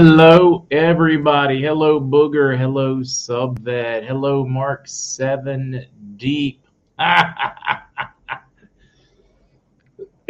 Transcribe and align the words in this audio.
Hello, 0.00 0.64
everybody. 0.70 1.60
Hello, 1.60 2.00
Booger. 2.00 2.56
Hello, 2.56 2.98
Subvet. 3.00 4.06
Hello, 4.06 4.46
Mark 4.46 4.86
Seven 4.86 5.84
Deep. 6.14 6.64
All 7.00 7.08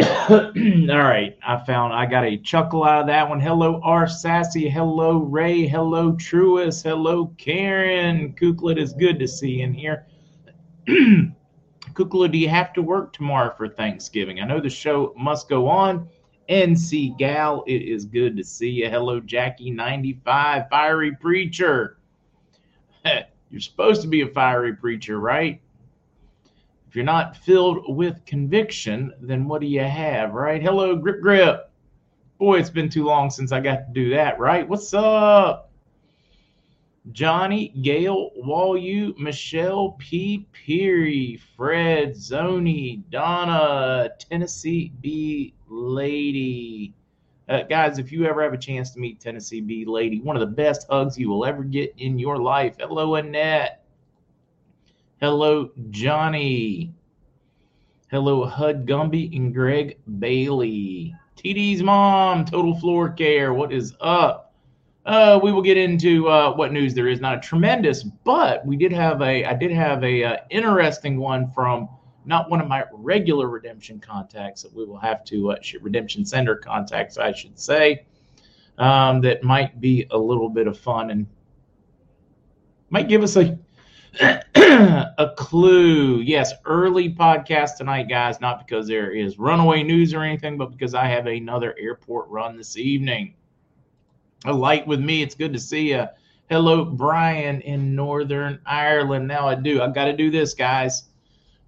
right, 0.00 1.36
I 1.46 1.62
found 1.66 1.92
I 1.92 2.06
got 2.06 2.24
a 2.24 2.38
chuckle 2.38 2.82
out 2.82 3.02
of 3.02 3.06
that 3.08 3.28
one. 3.28 3.40
Hello, 3.40 3.78
R 3.84 4.06
Sassy. 4.08 4.70
Hello, 4.70 5.18
Ray. 5.18 5.66
Hello, 5.66 6.12
Truist. 6.12 6.84
Hello, 6.84 7.26
Karen. 7.36 8.32
Kukla, 8.40 8.78
is 8.78 8.94
good 8.94 9.18
to 9.18 9.28
see 9.28 9.60
in 9.60 9.74
here. 9.74 10.06
Kukla, 10.88 12.32
do 12.32 12.38
you 12.38 12.48
have 12.48 12.72
to 12.72 12.80
work 12.80 13.12
tomorrow 13.12 13.52
for 13.54 13.68
Thanksgiving? 13.68 14.40
I 14.40 14.46
know 14.46 14.62
the 14.62 14.70
show 14.70 15.12
must 15.18 15.46
go 15.46 15.68
on. 15.68 16.08
NC 16.48 17.18
Gal, 17.18 17.62
it 17.66 17.82
is 17.82 18.04
good 18.04 18.36
to 18.36 18.44
see 18.44 18.70
you. 18.70 18.88
Hello, 18.88 19.20
Jackie95, 19.20 20.70
fiery 20.70 21.14
preacher. 21.16 21.98
You're 23.50 23.60
supposed 23.60 24.02
to 24.02 24.08
be 24.08 24.22
a 24.22 24.28
fiery 24.28 24.74
preacher, 24.74 25.20
right? 25.20 25.60
If 26.88 26.96
you're 26.96 27.04
not 27.04 27.36
filled 27.36 27.94
with 27.94 28.24
conviction, 28.24 29.12
then 29.20 29.46
what 29.46 29.60
do 29.60 29.66
you 29.66 29.84
have, 29.84 30.32
right? 30.32 30.62
Hello, 30.62 30.96
Grip 30.96 31.20
Grip. 31.20 31.70
Boy, 32.38 32.60
it's 32.60 32.70
been 32.70 32.88
too 32.88 33.04
long 33.04 33.28
since 33.28 33.52
I 33.52 33.60
got 33.60 33.76
to 33.76 33.92
do 33.92 34.10
that, 34.10 34.38
right? 34.38 34.66
What's 34.66 34.94
up? 34.94 35.70
Johnny, 37.12 37.68
Gail, 37.82 38.30
Walu, 38.42 39.18
Michelle, 39.18 39.96
P. 39.98 40.46
Peary, 40.52 41.40
Fred, 41.56 42.14
Zoni, 42.14 43.02
Donna, 43.10 44.10
Tennessee 44.18 44.92
B. 45.00 45.54
Lady. 45.68 46.94
Uh, 47.48 47.62
guys, 47.62 47.98
if 47.98 48.12
you 48.12 48.26
ever 48.26 48.42
have 48.42 48.52
a 48.52 48.58
chance 48.58 48.90
to 48.90 49.00
meet 49.00 49.20
Tennessee 49.20 49.60
B. 49.60 49.84
Lady, 49.86 50.20
one 50.20 50.36
of 50.36 50.40
the 50.40 50.46
best 50.46 50.86
hugs 50.90 51.18
you 51.18 51.28
will 51.28 51.44
ever 51.44 51.64
get 51.64 51.94
in 51.96 52.18
your 52.18 52.36
life. 52.36 52.76
Hello, 52.78 53.14
Annette. 53.14 53.84
Hello, 55.20 55.70
Johnny. 55.90 56.92
Hello, 58.10 58.44
Hud 58.44 58.86
Gumby 58.86 59.34
and 59.36 59.54
Greg 59.54 59.98
Bailey. 60.18 61.14
TD's 61.36 61.82
mom, 61.82 62.44
Total 62.44 62.78
Floor 62.78 63.10
Care. 63.10 63.54
What 63.54 63.72
is 63.72 63.94
up? 64.00 64.54
Uh, 65.06 65.40
we 65.42 65.52
will 65.52 65.62
get 65.62 65.76
into 65.76 66.28
uh, 66.28 66.54
what 66.54 66.72
news 66.72 66.94
there 66.94 67.08
is. 67.08 67.20
Not 67.20 67.38
a 67.38 67.40
tremendous, 67.40 68.02
but 68.02 68.64
we 68.66 68.76
did 68.76 68.92
have 68.92 69.22
a. 69.22 69.44
I 69.44 69.54
did 69.54 69.70
have 69.70 70.04
a 70.04 70.22
uh, 70.22 70.36
interesting 70.50 71.18
one 71.18 71.50
from 71.52 71.88
not 72.28 72.50
one 72.50 72.60
of 72.60 72.68
my 72.68 72.84
regular 72.92 73.48
redemption 73.48 73.98
contacts 73.98 74.62
that 74.62 74.72
we 74.72 74.84
will 74.84 74.98
have 74.98 75.24
to 75.24 75.52
uh, 75.52 75.56
redemption 75.80 76.24
sender 76.24 76.54
contacts, 76.54 77.18
I 77.18 77.32
should 77.32 77.58
say. 77.58 78.04
Um, 78.76 79.20
that 79.22 79.42
might 79.42 79.80
be 79.80 80.06
a 80.12 80.18
little 80.18 80.48
bit 80.48 80.68
of 80.68 80.78
fun 80.78 81.10
and 81.10 81.26
might 82.90 83.08
give 83.08 83.24
us 83.24 83.36
a 83.36 83.58
a 84.54 85.32
clue. 85.36 86.20
Yes, 86.20 86.52
early 86.64 87.12
podcast 87.12 87.76
tonight, 87.76 88.08
guys. 88.08 88.40
Not 88.40 88.64
because 88.64 88.86
there 88.86 89.10
is 89.10 89.38
runaway 89.38 89.82
news 89.82 90.14
or 90.14 90.22
anything, 90.22 90.56
but 90.56 90.70
because 90.70 90.94
I 90.94 91.06
have 91.06 91.26
another 91.26 91.74
airport 91.78 92.28
run 92.28 92.56
this 92.56 92.76
evening 92.76 93.34
a 94.44 94.52
light 94.52 94.86
with 94.86 95.00
me. 95.00 95.22
It's 95.22 95.34
good 95.34 95.52
to 95.52 95.58
see 95.58 95.90
you. 95.90 96.06
Hello, 96.48 96.84
Brian 96.84 97.60
in 97.62 97.94
Northern 97.94 98.60
Ireland. 98.64 99.28
Now 99.28 99.48
I 99.48 99.54
do. 99.54 99.82
I've 99.82 99.94
got 99.94 100.06
to 100.06 100.12
do 100.12 100.30
this, 100.30 100.54
guys. 100.54 101.07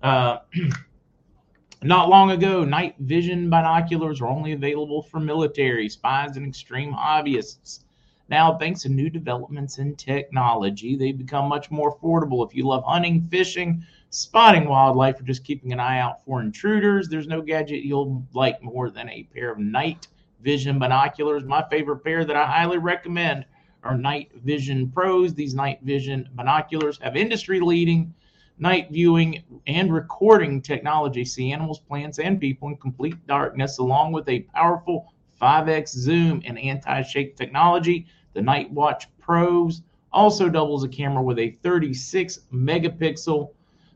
Uh, 0.02 0.38
not 1.82 2.08
long 2.08 2.30
ago, 2.30 2.64
night 2.64 2.94
vision 3.00 3.50
binoculars 3.50 4.20
were 4.20 4.28
only 4.28 4.52
available 4.52 5.02
for 5.02 5.20
military, 5.20 5.88
spies, 5.88 6.36
and 6.36 6.46
extreme 6.46 6.92
hobbyists. 6.92 7.84
Now, 8.28 8.56
thanks 8.56 8.82
to 8.82 8.88
new 8.88 9.10
developments 9.10 9.78
in 9.78 9.96
technology, 9.96 10.94
they've 10.94 11.18
become 11.18 11.48
much 11.48 11.70
more 11.70 11.96
affordable. 11.96 12.46
If 12.46 12.54
you 12.54 12.64
love 12.64 12.84
hunting, 12.84 13.26
fishing, 13.28 13.84
spotting 14.10 14.68
wildlife, 14.68 15.20
or 15.20 15.24
just 15.24 15.42
keeping 15.42 15.72
an 15.72 15.80
eye 15.80 15.98
out 15.98 16.24
for 16.24 16.40
intruders, 16.40 17.08
there's 17.08 17.26
no 17.26 17.42
gadget 17.42 17.84
you'll 17.84 18.24
like 18.32 18.62
more 18.62 18.88
than 18.88 19.08
a 19.08 19.24
pair 19.34 19.50
of 19.50 19.58
night 19.58 20.06
Vision 20.42 20.78
binoculars. 20.78 21.44
My 21.44 21.62
favorite 21.68 21.98
pair 21.98 22.24
that 22.24 22.36
I 22.36 22.46
highly 22.46 22.78
recommend 22.78 23.44
are 23.82 23.96
Night 23.96 24.30
Vision 24.42 24.90
Pros. 24.90 25.34
These 25.34 25.54
Night 25.54 25.80
Vision 25.82 26.28
binoculars 26.34 26.98
have 27.02 27.16
industry 27.16 27.60
leading 27.60 28.14
night 28.60 28.88
viewing 28.90 29.42
and 29.66 29.92
recording 29.92 30.60
technology. 30.62 31.24
See 31.24 31.50
animals, 31.50 31.80
plants, 31.80 32.18
and 32.18 32.38
people 32.38 32.68
in 32.68 32.76
complete 32.76 33.26
darkness, 33.26 33.78
along 33.78 34.12
with 34.12 34.28
a 34.28 34.40
powerful 34.54 35.12
5x 35.40 35.88
zoom 35.88 36.42
and 36.44 36.58
anti 36.58 37.02
shake 37.02 37.36
technology. 37.36 38.06
The 38.34 38.42
Night 38.42 38.70
Watch 38.70 39.08
Pros 39.18 39.82
also 40.12 40.48
doubles 40.48 40.84
a 40.84 40.88
camera 40.88 41.22
with 41.22 41.38
a 41.38 41.56
36 41.62 42.40
megapixel 42.52 43.50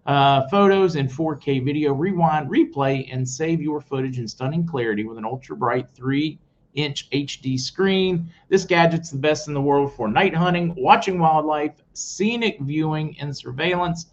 uh, 0.07 0.49
photos 0.49 0.97
and 0.97 1.11
4K 1.11 1.65
video. 1.65 1.93
Rewind, 1.93 2.49
replay, 2.49 3.09
and 3.13 3.29
save 3.29 3.61
your 3.61 3.81
footage 3.81 4.19
in 4.19 4.27
stunning 4.27 4.67
clarity 4.67 5.05
with 5.05 5.19
an 5.19 5.25
ultra 5.25 5.57
bright 5.57 5.89
3 5.95 6.39
inch 6.75 7.09
HD 7.11 7.59
screen. 7.59 8.29
This 8.49 8.65
gadget's 8.65 9.11
the 9.11 9.19
best 9.19 9.47
in 9.47 9.55
the 9.55 9.61
world 9.61 9.93
for 9.95 10.09
night 10.09 10.35
hunting, 10.35 10.75
watching 10.77 11.19
wildlife, 11.19 11.83
scenic 11.93 12.59
viewing 12.61 13.17
and 13.21 13.37
surveillance, 13.37 14.07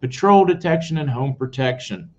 patrol 0.00 0.44
detection, 0.44 0.98
and 0.98 1.10
home 1.10 1.34
protection. 1.34 2.10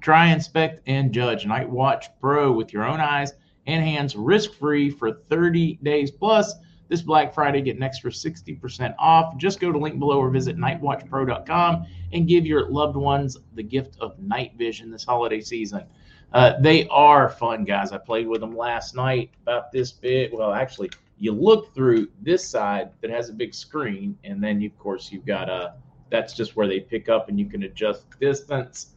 Try, 0.00 0.28
inspect, 0.28 0.82
and 0.86 1.12
judge 1.12 1.46
Night 1.46 1.68
Watch 1.68 2.06
Pro 2.20 2.52
with 2.52 2.72
your 2.72 2.84
own 2.84 3.00
eyes 3.00 3.32
and 3.66 3.84
hands 3.84 4.14
risk 4.14 4.54
free 4.54 4.90
for 4.90 5.12
30 5.28 5.78
days 5.82 6.10
plus 6.10 6.54
this 6.88 7.02
Black 7.02 7.34
Friday, 7.34 7.60
get 7.62 7.76
an 7.76 7.82
extra 7.82 8.10
60% 8.10 8.94
off. 8.98 9.36
Just 9.36 9.60
go 9.60 9.72
to 9.72 9.78
link 9.78 9.98
below 9.98 10.18
or 10.18 10.30
visit 10.30 10.56
nightwatchpro.com 10.56 11.86
and 12.12 12.28
give 12.28 12.46
your 12.46 12.70
loved 12.70 12.96
ones 12.96 13.36
the 13.54 13.62
gift 13.62 13.96
of 14.00 14.18
night 14.20 14.52
vision 14.56 14.90
this 14.90 15.04
holiday 15.04 15.40
season. 15.40 15.84
Uh, 16.32 16.54
they 16.60 16.86
are 16.88 17.28
fun, 17.28 17.64
guys. 17.64 17.92
I 17.92 17.98
played 17.98 18.26
with 18.26 18.40
them 18.40 18.56
last 18.56 18.94
night 18.94 19.30
about 19.42 19.72
this 19.72 19.92
bit. 19.92 20.32
Well, 20.32 20.52
actually, 20.52 20.90
you 21.18 21.32
look 21.32 21.74
through 21.74 22.08
this 22.20 22.46
side 22.46 22.90
that 23.00 23.10
has 23.10 23.30
a 23.30 23.32
big 23.32 23.54
screen, 23.54 24.18
and 24.24 24.42
then, 24.42 24.60
you, 24.60 24.68
of 24.68 24.78
course, 24.78 25.10
you've 25.10 25.26
got 25.26 25.48
a 25.48 25.52
uh, 25.52 25.72
that's 26.10 26.34
just 26.34 26.56
where 26.56 26.68
they 26.68 26.80
pick 26.80 27.08
up 27.08 27.28
and 27.28 27.38
you 27.38 27.46
can 27.46 27.62
adjust 27.64 28.04
distance. 28.20 28.94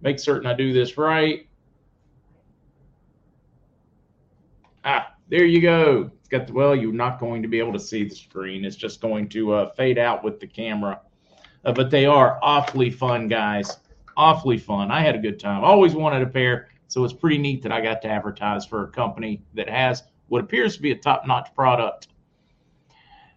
Make 0.00 0.18
certain 0.18 0.46
I 0.46 0.54
do 0.54 0.72
this 0.72 0.98
right. 0.98 1.46
Ah, 4.84 5.14
there 5.28 5.44
you 5.44 5.60
go. 5.60 6.10
It's 6.20 6.28
got 6.28 6.46
the, 6.46 6.52
well, 6.52 6.76
you're 6.76 6.92
not 6.92 7.18
going 7.18 7.42
to 7.42 7.48
be 7.48 7.58
able 7.58 7.72
to 7.72 7.80
see 7.80 8.04
the 8.04 8.14
screen. 8.14 8.64
It's 8.64 8.76
just 8.76 9.00
going 9.00 9.28
to 9.30 9.54
uh, 9.54 9.70
fade 9.74 9.98
out 9.98 10.22
with 10.22 10.40
the 10.40 10.46
camera. 10.46 11.00
Uh, 11.64 11.72
but 11.72 11.90
they 11.90 12.04
are 12.04 12.38
awfully 12.42 12.90
fun, 12.90 13.28
guys. 13.28 13.78
Awfully 14.16 14.58
fun. 14.58 14.90
I 14.90 15.00
had 15.00 15.14
a 15.14 15.18
good 15.18 15.40
time. 15.40 15.64
Always 15.64 15.94
wanted 15.94 16.22
a 16.22 16.26
pair, 16.26 16.68
so 16.88 17.02
it's 17.02 17.14
pretty 17.14 17.38
neat 17.38 17.62
that 17.62 17.72
I 17.72 17.80
got 17.80 18.02
to 18.02 18.08
advertise 18.08 18.66
for 18.66 18.84
a 18.84 18.88
company 18.88 19.42
that 19.54 19.68
has 19.68 20.02
what 20.28 20.42
appears 20.42 20.76
to 20.76 20.82
be 20.82 20.92
a 20.92 20.96
top-notch 20.96 21.54
product. 21.54 22.08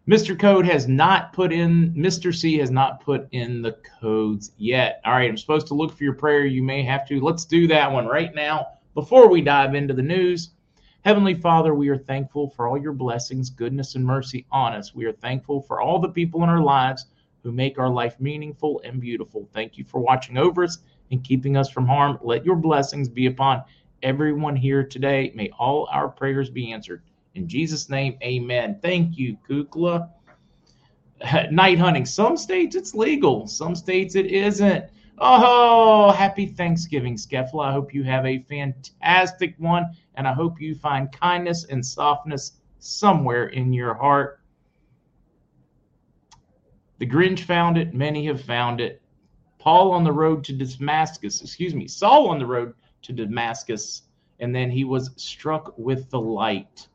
Mr. 0.07 0.39
Code 0.39 0.65
has 0.65 0.88
not 0.88 1.33
put 1.33 1.51
in, 1.51 1.94
Mr. 1.94 2.33
C 2.33 2.57
has 2.59 2.71
not 2.71 3.01
put 3.01 3.27
in 3.31 3.62
the 3.62 3.74
codes 4.00 4.54
yet. 4.57 5.01
All 5.04 5.12
right, 5.12 5.30
I'm 5.30 5.36
supposed 5.36 5.68
to 5.68 5.74
look 5.74 5.98
for 5.98 6.06
your 6.06 6.13
prayer. 6.13 6.45
You 6.45 6.63
may 6.63 6.81
have 6.83 7.06
to. 7.09 7.19
Let's 7.19 7.44
do 7.44 7.68
that 7.68 7.92
one 7.92 8.07
right 8.07 8.33
now 8.33 8.68
before 8.94 9.27
we 9.27 9.42
dive 9.42 9.75
into 9.75 9.94
the 9.94 10.01
news. 10.01 10.51
Heavenly 11.01 11.33
Father, 11.33 11.75
we 11.75 11.89
are 11.89 11.98
thankful 11.98 12.50
for 12.51 12.69
all 12.69 12.77
your 12.77 12.94
blessings, 12.94 13.50
goodness, 13.50 13.95
and 13.95 14.06
mercy 14.06 14.45
on 14.50 14.74
us. 14.74 14.95
We 14.95 15.04
are 15.04 15.12
thankful 15.12 15.62
for 15.62 15.81
all 15.81 16.00
the 16.00 16.07
people 16.07 16.42
in 16.42 16.48
our 16.48 16.63
lives 16.63 17.07
who 17.44 17.51
make 17.51 17.77
our 17.77 17.89
life 17.89 18.18
meaningful 18.18 18.80
and 18.86 19.01
beautiful. 19.01 19.50
Thank 19.51 19.77
you 19.77 19.83
for 19.83 20.00
watching 20.00 20.38
over 20.38 20.63
us 20.63 20.77
and 21.12 21.21
keeping 21.21 21.57
us 21.57 21.69
from 21.69 21.86
harm. 21.86 22.18
Let 22.21 22.45
your 22.45 22.56
blessings 22.56 23.10
be 23.10 23.25
upon 23.25 23.62
everyone 24.03 24.56
here 24.56 24.86
today. 24.86 25.33
May 25.36 25.50
all 25.60 25.89
our 25.92 26.07
prayers 26.07 26.50
be 26.50 26.71
answered. 26.71 27.01
In 27.38 27.48
Jesus' 27.48 27.88
name, 27.88 28.18
amen. 28.24 28.80
Thank 28.81 29.16
you, 29.16 29.38
Kukla. 29.48 30.10
Night 31.51 31.78
hunting. 31.78 32.04
Some 32.04 32.36
states 32.36 32.75
it's 32.75 32.95
legal, 32.95 33.45
some 33.45 33.75
states 33.75 34.16
it 34.16 34.25
isn't. 34.25 34.86
Oh, 35.19 36.12
happy 36.12 36.48
Thanksgiving, 36.48 37.16
Skeffla. 37.16 37.66
I 37.66 37.72
hope 37.72 37.94
you 37.94 38.04
have 38.04 38.25
a 38.25 38.44
fantastic 38.50 39.54
one, 39.60 39.86
and 40.16 40.28
I 40.28 40.34
hope 40.34 40.60
you 40.60 40.74
find 40.74 41.12
kindness 41.12 41.66
and 41.66 41.86
softness 41.86 42.54
somewhere 42.80 43.50
in 43.50 43.72
your 43.72 43.94
heart. 43.94 44.42
The 46.98 47.06
Grinch 47.06 47.42
found 47.42 47.78
it, 47.78 47.94
many 47.94 48.25
have 48.25 48.42
found 48.42 48.81
it. 48.81 49.00
Paul 49.60 49.92
on 49.92 50.04
the 50.04 50.12
road 50.12 50.44
to 50.45 50.54
Damascus, 50.54 51.42
excuse 51.42 51.75
me, 51.75 51.88
Saul 51.88 52.30
on 52.30 52.39
the 52.39 52.48
road 52.48 52.74
to 53.04 53.13
Damascus, 53.13 54.04
and 54.39 54.56
then 54.56 54.72
he 54.72 54.86
was 54.86 55.12
struck 55.18 55.78
with 55.78 56.10
the 56.10 56.19
light. 56.19 56.88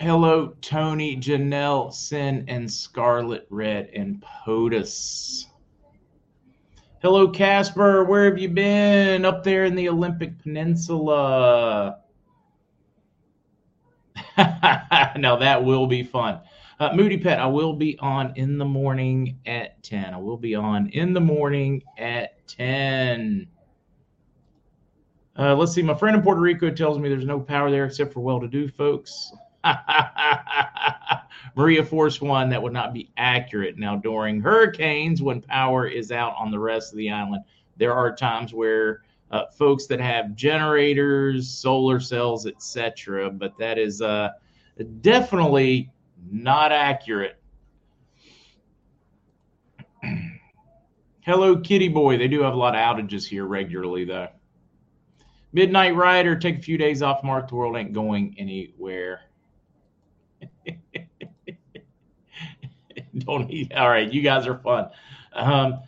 Hello, 0.00 0.56
Tony, 0.60 1.16
Janelle, 1.16 1.94
Sin, 1.94 2.44
and 2.48 2.70
Scarlet 2.70 3.46
Red, 3.48 3.90
and 3.94 4.20
POTUS. 4.20 5.46
Hello, 7.00 7.28
Casper. 7.28 8.02
Where 8.02 8.24
have 8.24 8.36
you 8.36 8.48
been? 8.48 9.24
Up 9.24 9.44
there 9.44 9.64
in 9.64 9.76
the 9.76 9.88
Olympic 9.88 10.36
Peninsula. 10.42 11.98
now 14.36 15.36
that 15.36 15.64
will 15.64 15.86
be 15.86 16.02
fun. 16.02 16.40
Uh, 16.80 16.92
Moody 16.92 17.16
Pet, 17.16 17.38
I 17.38 17.46
will 17.46 17.74
be 17.74 17.96
on 18.00 18.32
in 18.34 18.58
the 18.58 18.64
morning 18.64 19.38
at 19.46 19.80
10. 19.84 20.12
I 20.12 20.16
will 20.16 20.36
be 20.36 20.56
on 20.56 20.88
in 20.88 21.12
the 21.12 21.20
morning 21.20 21.84
at 21.98 22.44
10. 22.48 23.46
Uh, 25.38 25.54
let's 25.54 25.72
see. 25.72 25.82
My 25.82 25.94
friend 25.94 26.16
in 26.16 26.22
Puerto 26.22 26.40
Rico 26.40 26.68
tells 26.70 26.98
me 26.98 27.08
there's 27.08 27.24
no 27.24 27.38
power 27.38 27.70
there 27.70 27.84
except 27.84 28.12
for 28.12 28.20
well 28.20 28.40
to 28.40 28.48
do 28.48 28.66
folks. 28.66 29.32
Maria 31.56 31.84
Force 31.84 32.20
One, 32.20 32.48
that 32.50 32.62
would 32.62 32.72
not 32.72 32.92
be 32.92 33.10
accurate. 33.16 33.78
Now, 33.78 33.96
during 33.96 34.40
hurricanes, 34.40 35.22
when 35.22 35.40
power 35.40 35.86
is 35.86 36.12
out 36.12 36.34
on 36.38 36.50
the 36.50 36.58
rest 36.58 36.92
of 36.92 36.98
the 36.98 37.10
island, 37.10 37.44
there 37.76 37.94
are 37.94 38.14
times 38.14 38.52
where 38.52 39.02
uh, 39.30 39.46
folks 39.56 39.86
that 39.86 40.00
have 40.00 40.34
generators, 40.34 41.48
solar 41.48 42.00
cells, 42.00 42.46
etc., 42.46 43.30
but 43.30 43.56
that 43.58 43.78
is 43.78 44.02
uh, 44.02 44.30
definitely 45.00 45.90
not 46.30 46.72
accurate. 46.72 47.40
Hello, 51.20 51.56
Kitty 51.56 51.88
Boy. 51.88 52.18
They 52.18 52.28
do 52.28 52.42
have 52.42 52.54
a 52.54 52.56
lot 52.56 52.74
of 52.74 52.80
outages 52.80 53.26
here 53.26 53.46
regularly, 53.46 54.04
though. 54.04 54.28
Midnight 55.52 55.94
Rider, 55.94 56.36
take 56.36 56.58
a 56.58 56.62
few 56.62 56.76
days 56.76 57.00
off. 57.00 57.22
Mark, 57.22 57.48
the 57.48 57.54
world 57.54 57.76
ain't 57.76 57.92
going 57.92 58.34
anywhere. 58.36 59.20
Don't 63.18 63.50
eat. 63.50 63.72
All 63.74 63.88
right, 63.88 64.12
you 64.12 64.22
guys 64.22 64.46
are 64.46 64.58
fun. 64.58 64.90
Um, 65.32 65.80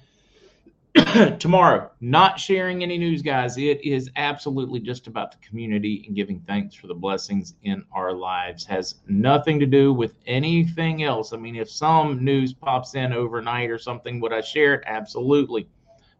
tomorrow, 1.38 1.90
not 2.00 2.40
sharing 2.40 2.82
any 2.82 2.96
news, 2.96 3.20
guys. 3.20 3.58
It 3.58 3.84
is 3.84 4.10
absolutely 4.16 4.80
just 4.80 5.06
about 5.08 5.30
the 5.30 5.38
community 5.46 6.04
and 6.06 6.16
giving 6.16 6.40
thanks 6.46 6.74
for 6.74 6.86
the 6.86 6.94
blessings 6.94 7.54
in 7.64 7.84
our 7.92 8.12
lives. 8.12 8.64
Has 8.64 8.96
nothing 9.06 9.58
to 9.60 9.66
do 9.66 9.92
with 9.92 10.14
anything 10.26 11.02
else. 11.02 11.32
I 11.32 11.36
mean, 11.36 11.56
if 11.56 11.70
some 11.70 12.24
news 12.24 12.54
pops 12.54 12.94
in 12.94 13.12
overnight 13.12 13.70
or 13.70 13.78
something, 13.78 14.20
would 14.20 14.32
I 14.32 14.40
share 14.40 14.74
it? 14.74 14.84
Absolutely. 14.86 15.68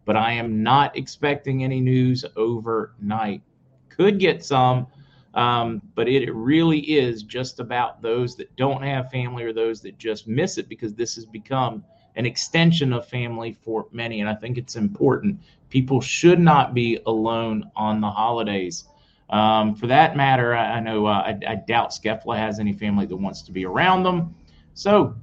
But 0.05 0.17
I 0.17 0.33
am 0.33 0.63
not 0.63 0.97
expecting 0.97 1.65
any 1.65 1.81
news 1.81 2.25
overnight. 2.37 3.43
Could 3.89 4.19
get 4.19 4.45
some, 4.45 4.87
um, 5.37 5.83
but 5.95 6.09
it 6.09 6.33
really 6.35 6.79
is 6.79 7.23
just 7.23 7.61
about 7.61 8.01
those 8.01 8.37
that 8.37 8.55
don't 8.57 8.83
have 8.83 9.11
family 9.11 9.45
or 9.45 9.53
those 9.53 9.83
that 9.83 9.99
just 9.99 10.27
miss 10.27 10.57
it 10.57 10.67
because 10.67 10.95
this 10.95 11.15
has 11.15 11.27
become 11.27 11.85
an 12.17 12.25
extension 12.25 12.95
of 12.95 13.07
family 13.07 13.53
for 13.53 13.87
many. 13.93 14.23
And 14.23 14.31
I 14.31 14.35
think 14.35 14.57
it's 14.57 14.77
important. 14.77 15.39
People 15.69 16.01
should 16.01 16.41
not 16.41 16.73
be 16.73 16.99
alone 17.05 17.71
on 17.77 18.01
the 18.01 18.11
holidays. 18.11 18.85
Um, 19.29 19.75
for 19.75 19.87
that 19.89 20.17
matter, 20.17 20.55
I, 20.55 20.77
I 20.77 20.81
know 20.81 21.05
uh, 21.05 21.11
I, 21.11 21.39
I, 21.47 21.57
doubt 21.57 21.91
Skefla 21.91 22.39
has 22.39 22.59
any 22.59 22.73
family 22.73 23.05
that 23.07 23.17
wants 23.17 23.43
to 23.43 23.53
be 23.53 23.67
around 23.67 24.05
them. 24.05 24.35
So, 24.73 25.17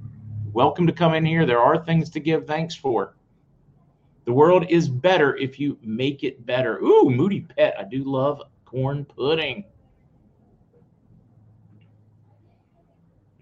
welcome 0.52 0.86
to 0.86 0.92
come 0.92 1.14
in 1.14 1.24
here. 1.24 1.46
There 1.46 1.58
are 1.58 1.82
things 1.82 2.10
to 2.10 2.20
give 2.20 2.46
thanks 2.46 2.74
for. 2.74 3.16
The 4.26 4.32
world 4.32 4.66
is 4.68 4.88
better 4.88 5.36
if 5.36 5.58
you 5.58 5.78
make 5.82 6.22
it 6.22 6.44
better. 6.44 6.78
Ooh, 6.80 7.10
Moody 7.10 7.40
Pet. 7.40 7.74
I 7.80 7.84
do 7.84 8.04
love 8.04 8.42
corn 8.66 9.06
pudding. 9.06 9.64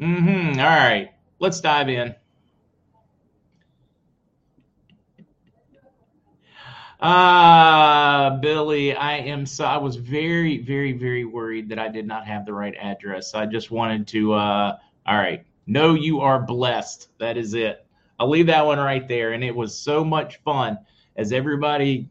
Mm-hmm. 0.02 0.58
All 0.58 0.66
right. 0.66 1.12
Let's 1.38 1.60
dive 1.60 1.88
in. 1.88 2.16
Uh, 6.98 8.36
Billy, 8.38 8.94
I 8.94 9.18
am 9.18 9.46
so 9.46 9.64
I 9.64 9.76
was 9.76 9.94
very, 9.94 10.58
very, 10.58 10.92
very 10.92 11.24
worried 11.24 11.68
that 11.68 11.78
I 11.78 11.86
did 11.86 12.06
not 12.06 12.26
have 12.26 12.46
the 12.46 12.52
right 12.52 12.74
address. 12.80 13.34
I 13.34 13.46
just 13.46 13.70
wanted 13.70 14.08
to 14.08 14.32
uh 14.32 14.76
all 15.06 15.16
right. 15.16 15.44
No, 15.68 15.94
you 15.94 16.20
are 16.20 16.40
blessed. 16.40 17.08
That 17.18 17.36
is 17.36 17.54
it. 17.54 17.86
I'll 18.18 18.30
leave 18.30 18.46
that 18.46 18.66
one 18.66 18.78
right 18.78 19.06
there. 19.06 19.32
And 19.32 19.44
it 19.44 19.54
was 19.54 19.76
so 19.76 20.04
much 20.04 20.40
fun 20.44 20.78
as 21.16 21.32
everybody, 21.32 22.08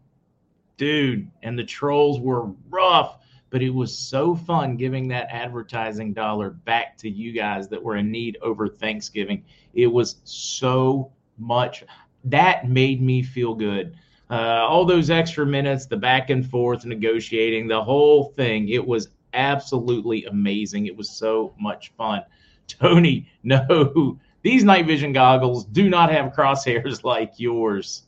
dude, 0.77 1.29
and 1.43 1.59
the 1.59 1.65
trolls 1.65 2.21
were 2.21 2.51
rough 2.69 3.20
but 3.51 3.61
it 3.61 3.69
was 3.69 3.95
so 3.95 4.35
fun 4.35 4.75
giving 4.75 5.07
that 5.09 5.27
advertising 5.29 6.13
dollar 6.13 6.49
back 6.49 6.97
to 6.97 7.09
you 7.09 7.31
guys 7.31 7.67
that 7.69 7.83
were 7.83 7.97
in 7.97 8.09
need 8.09 8.37
over 8.41 8.67
Thanksgiving. 8.67 9.43
It 9.73 9.87
was 9.87 10.15
so 10.23 11.11
much 11.37 11.83
that 12.25 12.69
made 12.69 13.01
me 13.01 13.23
feel 13.23 13.53
good. 13.53 13.95
Uh, 14.29 14.65
all 14.67 14.85
those 14.85 15.09
extra 15.09 15.45
minutes, 15.45 15.85
the 15.85 15.97
back 15.97 16.29
and 16.29 16.49
forth 16.49 16.85
negotiating, 16.85 17.67
the 17.67 17.83
whole 17.83 18.31
thing, 18.37 18.69
it 18.69 18.85
was 18.85 19.09
absolutely 19.33 20.25
amazing. 20.25 20.85
It 20.85 20.95
was 20.95 21.09
so 21.09 21.53
much 21.59 21.91
fun. 21.97 22.23
Tony, 22.67 23.27
no, 23.43 24.17
these 24.43 24.63
night 24.63 24.85
vision 24.85 25.11
goggles 25.11 25.65
do 25.65 25.89
not 25.89 26.11
have 26.11 26.31
crosshairs 26.33 27.03
like 27.03 27.33
yours. 27.37 28.03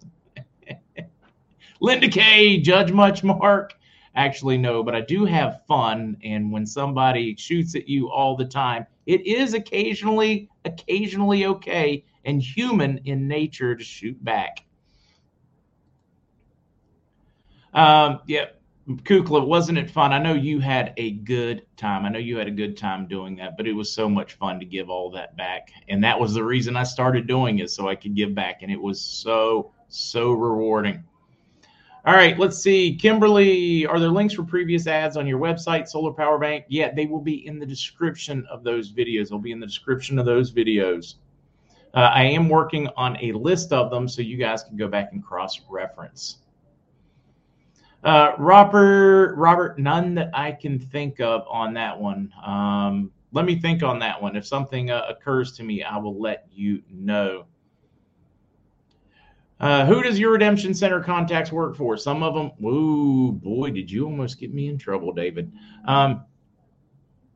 Linda 1.81 2.07
K, 2.07 2.62
Judge 2.62 2.94
Much 2.94 3.24
Mark, 3.24 3.74
actually 4.15 4.57
know, 4.57 4.83
but 4.83 4.95
I 4.95 5.01
do 5.01 5.25
have 5.25 5.62
fun. 5.68 6.18
And 6.24 6.51
when 6.51 6.65
somebody 6.65 7.36
shoots 7.36 7.75
at 7.75 7.88
you 7.88 8.10
all 8.12 8.36
the 8.36 8.45
time, 8.45 8.86
it 9.06 9.25
is 9.25 9.54
occasionally, 9.54 10.50
occasionally 10.65 11.45
okay 11.45 12.06
and 12.25 12.42
human 12.42 13.00
in 13.06 13.27
nature 13.27 13.75
to 13.75 13.83
shoot 13.83 14.24
back. 14.24 14.65
Um, 17.74 18.19
yeah, 18.27 18.45
Kukla, 18.88 19.45
wasn't 19.45 19.77
it 19.77 19.89
fun? 19.89 20.13
I 20.13 20.20
know 20.20 20.34
you 20.34 20.60
had 20.60 20.93
a 20.98 21.12
good 21.12 21.65
time. 21.77 22.05
I 22.05 22.10
know 22.10 22.20
you 22.20 22.38
had 22.38 22.48
a 22.48 22.51
good 22.51 22.77
time 22.77 23.08
doing 23.08 23.36
that, 23.38 23.58
but 23.58 23.65
it 23.65 23.74
was 23.74 23.91
so 23.91 24.10
much 24.10 24.34
fun 24.34 24.60
to 24.60 24.65
give 24.65 24.89
all 24.89 25.10
that 25.12 25.36
back. 25.36 25.72
And 25.88 26.03
that 26.03 26.20
was 26.20 26.34
the 26.34 26.43
reason 26.43 26.75
I 26.75 26.84
started 26.84 27.25
doing 27.25 27.60
it 27.60 27.72
so 27.72 27.88
I 27.88 27.96
could 27.96 28.13
give 28.15 28.36
back. 28.36 28.62
And 28.62 28.72
it 28.72 28.82
was 28.82 29.01
so, 29.01 29.72
so 29.88 30.34
rewarding. 30.34 31.03
All 32.05 32.13
right, 32.13 32.38
let's 32.38 32.57
see. 32.57 32.95
Kimberly, 32.95 33.86
are 33.86 33.98
there 33.98 34.10
links 34.10 34.33
for 34.33 34.43
previous 34.43 34.88
ads 34.88 35.15
on 35.15 35.25
your 35.25 35.39
website, 35.39 35.88
Solar 35.88 36.12
Power 36.12 36.38
Bank? 36.38 36.65
Yeah, 36.67 36.91
they 36.93 37.05
will 37.05 37.22
be 37.22 37.48
in 37.48 37.60
the 37.60 37.65
description 37.65 38.45
of 38.51 38.62
those 38.62 38.91
videos. 38.91 39.29
They'll 39.29 39.39
be 39.39 39.53
in 39.53 39.62
the 39.62 39.65
description 39.65 40.19
of 40.19 40.25
those 40.25 40.51
videos. 40.51 41.15
Uh, 41.93 42.12
I 42.13 42.24
am 42.24 42.50
working 42.50 42.89
on 42.98 43.15
a 43.22 43.31
list 43.31 43.72
of 43.72 43.89
them 43.89 44.10
so 44.10 44.22
you 44.22 44.36
guys 44.36 44.63
can 44.63 44.75
go 44.75 44.89
back 44.89 45.13
and 45.13 45.24
cross 45.24 45.62
reference. 45.69 46.39
Uh, 48.03 48.33
Robert, 48.38 49.36
Robert, 49.38 49.79
none 49.79 50.13
that 50.15 50.29
I 50.33 50.51
can 50.51 50.79
think 50.79 51.22
of 51.22 51.45
on 51.48 51.74
that 51.75 51.98
one. 51.98 52.33
Um, 52.45 53.12
let 53.31 53.45
me 53.45 53.57
think 53.57 53.81
on 53.81 53.98
that 54.00 54.22
one. 54.22 54.36
If 54.36 54.45
something 54.45 54.91
uh, 54.91 55.05
occurs 55.07 55.53
to 55.53 55.63
me, 55.63 55.83
I 55.83 55.98
will 55.98 56.19
let 56.19 56.48
you 56.51 56.83
know. 56.91 57.45
Uh, 59.63 59.86
who 59.86 60.03
does 60.03 60.20
your 60.20 60.34
redemption 60.34 60.74
center 60.74 61.00
contacts 61.00 61.50
work 61.50 61.74
for? 61.77 61.96
Some 61.96 62.22
of 62.22 62.34
them. 62.34 62.51
Ooh, 62.65 63.32
boy, 63.32 63.72
did 63.72 63.89
you 63.89 64.03
almost 64.03 64.38
get 64.38 64.53
me 64.53 64.67
in 64.67 64.77
trouble, 64.77 65.13
David. 65.13 65.53
Um, 65.86 66.25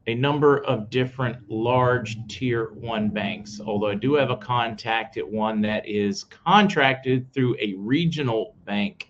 a 0.07 0.13
number 0.13 0.57
of 0.65 0.89
different 0.89 1.50
large 1.50 2.17
tier 2.27 2.74
one 2.74 3.07
banks. 3.07 3.62
Although 3.65 3.88
I 3.88 3.96
do 3.96 4.15
have 4.15 4.29
a 4.29 4.36
contact 4.36 5.15
at 5.15 5.25
one 5.25 5.62
that 5.62 5.88
is 5.88 6.25
contracted 6.25 7.31
through 7.31 7.55
a 7.62 7.75
regional 7.75 8.57
bank 8.65 9.10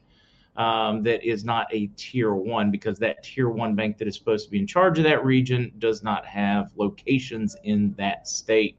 um, 0.56 1.02
that 1.02 1.24
is 1.24 1.44
not 1.44 1.66
a 1.74 1.88
tier 1.98 2.36
one 2.36 2.70
because 2.70 3.00
that 3.00 3.24
tier 3.24 3.50
one 3.50 3.74
bank 3.74 3.98
that 3.98 4.08
is 4.08 4.16
supposed 4.16 4.46
to 4.46 4.52
be 4.52 4.60
in 4.60 4.68
charge 4.68 5.00
of 5.00 5.06
that 5.06 5.26
region 5.26 5.72
does 5.80 6.04
not 6.04 6.24
have 6.28 6.70
locations 6.76 7.56
in 7.64 7.96
that 7.98 8.28
state. 8.28 8.78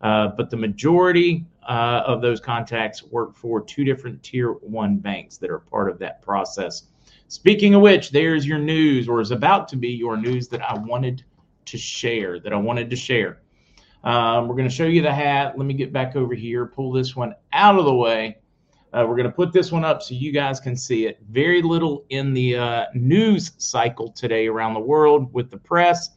Uh, 0.00 0.28
but 0.28 0.48
the 0.48 0.56
majority 0.56 1.44
uh, 1.68 2.02
of 2.06 2.20
those 2.20 2.40
contacts 2.40 3.02
work 3.02 3.36
for 3.36 3.60
two 3.60 3.84
different 3.84 4.22
tier 4.22 4.52
one 4.52 4.96
banks 4.96 5.36
that 5.38 5.50
are 5.50 5.60
part 5.60 5.90
of 5.90 5.98
that 5.98 6.22
process. 6.22 6.84
Speaking 7.28 7.74
of 7.74 7.82
which, 7.82 8.10
there's 8.10 8.46
your 8.46 8.58
news, 8.58 9.08
or 9.08 9.20
is 9.20 9.30
about 9.30 9.68
to 9.68 9.76
be 9.76 9.88
your 9.88 10.16
news 10.16 10.48
that 10.48 10.62
I 10.62 10.74
wanted 10.74 11.24
to 11.66 11.78
share. 11.78 12.38
That 12.38 12.52
I 12.52 12.56
wanted 12.56 12.90
to 12.90 12.96
share. 12.96 13.40
Um, 14.04 14.48
we're 14.48 14.54
going 14.54 14.68
to 14.68 14.74
show 14.74 14.84
you 14.84 15.00
the 15.00 15.12
hat. 15.12 15.56
Let 15.56 15.66
me 15.66 15.74
get 15.74 15.92
back 15.92 16.14
over 16.14 16.34
here, 16.34 16.66
pull 16.66 16.92
this 16.92 17.16
one 17.16 17.34
out 17.52 17.78
of 17.78 17.86
the 17.86 17.94
way. 17.94 18.36
Uh, 18.92 19.04
we're 19.08 19.16
going 19.16 19.28
to 19.28 19.32
put 19.32 19.52
this 19.52 19.72
one 19.72 19.84
up 19.84 20.02
so 20.02 20.14
you 20.14 20.30
guys 20.30 20.60
can 20.60 20.76
see 20.76 21.06
it. 21.06 21.18
Very 21.28 21.62
little 21.62 22.04
in 22.10 22.32
the 22.32 22.56
uh, 22.56 22.84
news 22.94 23.52
cycle 23.58 24.12
today 24.12 24.46
around 24.46 24.74
the 24.74 24.80
world 24.80 25.32
with 25.32 25.50
the 25.50 25.56
press. 25.56 26.10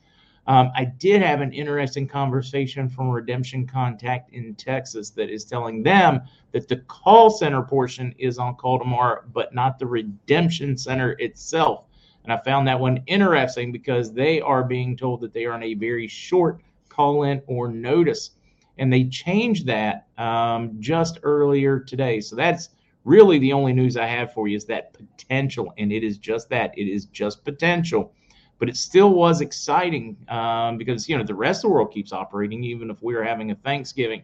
Um, 0.48 0.72
I 0.76 0.86
did 0.86 1.22
have 1.22 1.42
an 1.42 1.52
interesting 1.52 2.08
conversation 2.08 2.88
from 2.88 3.10
redemption 3.10 3.68
contact 3.68 4.32
in 4.32 4.56
Texas 4.56 5.10
that 5.12 5.30
is 5.30 5.44
telling 5.44 5.84
them 5.84 6.22
that 6.54 6.70
the 6.70 6.78
call 6.78 7.30
center 7.30 7.62
portion 7.62 8.16
is 8.18 8.40
on 8.40 8.56
call 8.56 8.80
tomorrow, 8.80 9.24
but 9.34 9.54
not 9.54 9.78
the 9.78 9.86
redemption 9.86 10.78
center 10.78 11.12
itself. 11.20 11.84
And 12.24 12.32
I 12.32 12.38
found 12.38 12.68
that 12.68 12.80
one 12.80 13.04
interesting 13.08 13.72
because 13.74 14.14
they 14.14 14.40
are 14.40 14.64
being 14.64 14.96
told 14.96 15.20
that 15.22 15.34
they 15.34 15.46
are 15.46 15.54
on 15.54 15.64
a 15.64 15.74
very 15.74 16.08
short 16.08 16.62
call 16.88 17.24
in 17.24 17.42
or 17.48 17.68
notice. 17.68 18.32
And 18.78 18.92
they 18.92 19.06
changed 19.06 19.66
that 19.68 20.08
um, 20.18 20.78
just 20.80 21.20
earlier 21.24 21.80
today. 21.80 22.22
So 22.22 22.36
that's 22.36 22.70
really 23.04 23.40
the 23.40 23.54
only 23.54 23.74
news 23.74 23.98
I 23.98 24.06
have 24.06 24.34
for 24.34 24.48
you 24.48 24.56
is 24.56 24.66
that 24.66 24.94
potential. 24.94 25.74
And 25.78 25.92
it 25.92 26.04
is 26.04 26.18
just 26.18 26.50
that 26.50 26.78
it 26.78 26.88
is 26.88 27.06
just 27.06 27.44
potential 27.44 28.14
but 28.60 28.70
it 28.70 28.78
still 28.78 29.12
was 29.12 29.42
exciting 29.42 30.18
um, 30.30 30.78
because 30.78 31.08
you 31.08 31.18
know 31.18 31.24
the 31.24 31.36
rest 31.36 31.60
of 31.60 31.70
the 31.70 31.74
world 31.74 31.92
keeps 31.92 32.12
operating, 32.12 32.64
even 32.64 32.90
if 32.90 33.02
we're 33.02 33.24
having 33.24 33.52
a 33.52 33.56
Thanksgiving. 33.56 34.24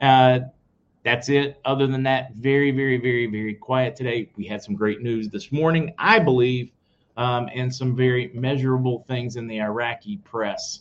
Uh, 0.00 0.40
that's 1.04 1.28
it. 1.28 1.60
Other 1.64 1.86
than 1.86 2.02
that, 2.04 2.32
very, 2.34 2.70
very, 2.70 2.96
very, 2.96 3.26
very 3.26 3.54
quiet 3.54 3.94
today. 3.94 4.30
We 4.36 4.46
had 4.46 4.62
some 4.62 4.74
great 4.74 5.02
news 5.02 5.28
this 5.28 5.52
morning, 5.52 5.94
I 5.98 6.18
believe, 6.18 6.70
um, 7.16 7.48
and 7.54 7.72
some 7.72 7.94
very 7.94 8.30
measurable 8.34 9.04
things 9.06 9.36
in 9.36 9.46
the 9.46 9.60
Iraqi 9.60 10.16
press. 10.18 10.80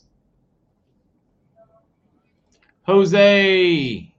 Jose, 2.86 4.14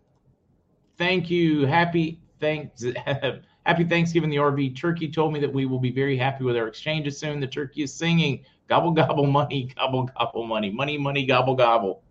thank 0.97 1.31
you. 1.31 1.67
Happy 1.67 2.21
thanks. 2.41 2.85
Happy 3.67 3.85
Thanksgiving. 3.85 4.29
The 4.29 4.37
RV 4.37 4.77
turkey 4.77 5.11
told 5.11 5.33
me 5.33 5.41
that 5.41 5.53
we 5.53 5.65
will 5.65 5.79
be 5.79 5.91
very 5.91 6.19
happy 6.19 6.45
with 6.45 6.57
our 6.57 6.69
exchanges 6.69 7.19
soon. 7.19 7.41
The 7.41 7.47
turkey 7.47 7.83
is 7.83 7.95
singing 7.95 8.45
gobble 8.69 8.93
gobble 8.93 9.27
money, 9.27 9.71
gobble 9.77 10.05
gobble 10.19 10.47
money, 10.47 10.71
money 10.71 10.99
money 10.99 11.27
gobble 11.27 11.55
gobble. 11.55 12.03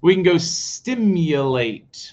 We 0.00 0.14
can 0.14 0.22
go 0.22 0.36
stimulate. 0.38 2.12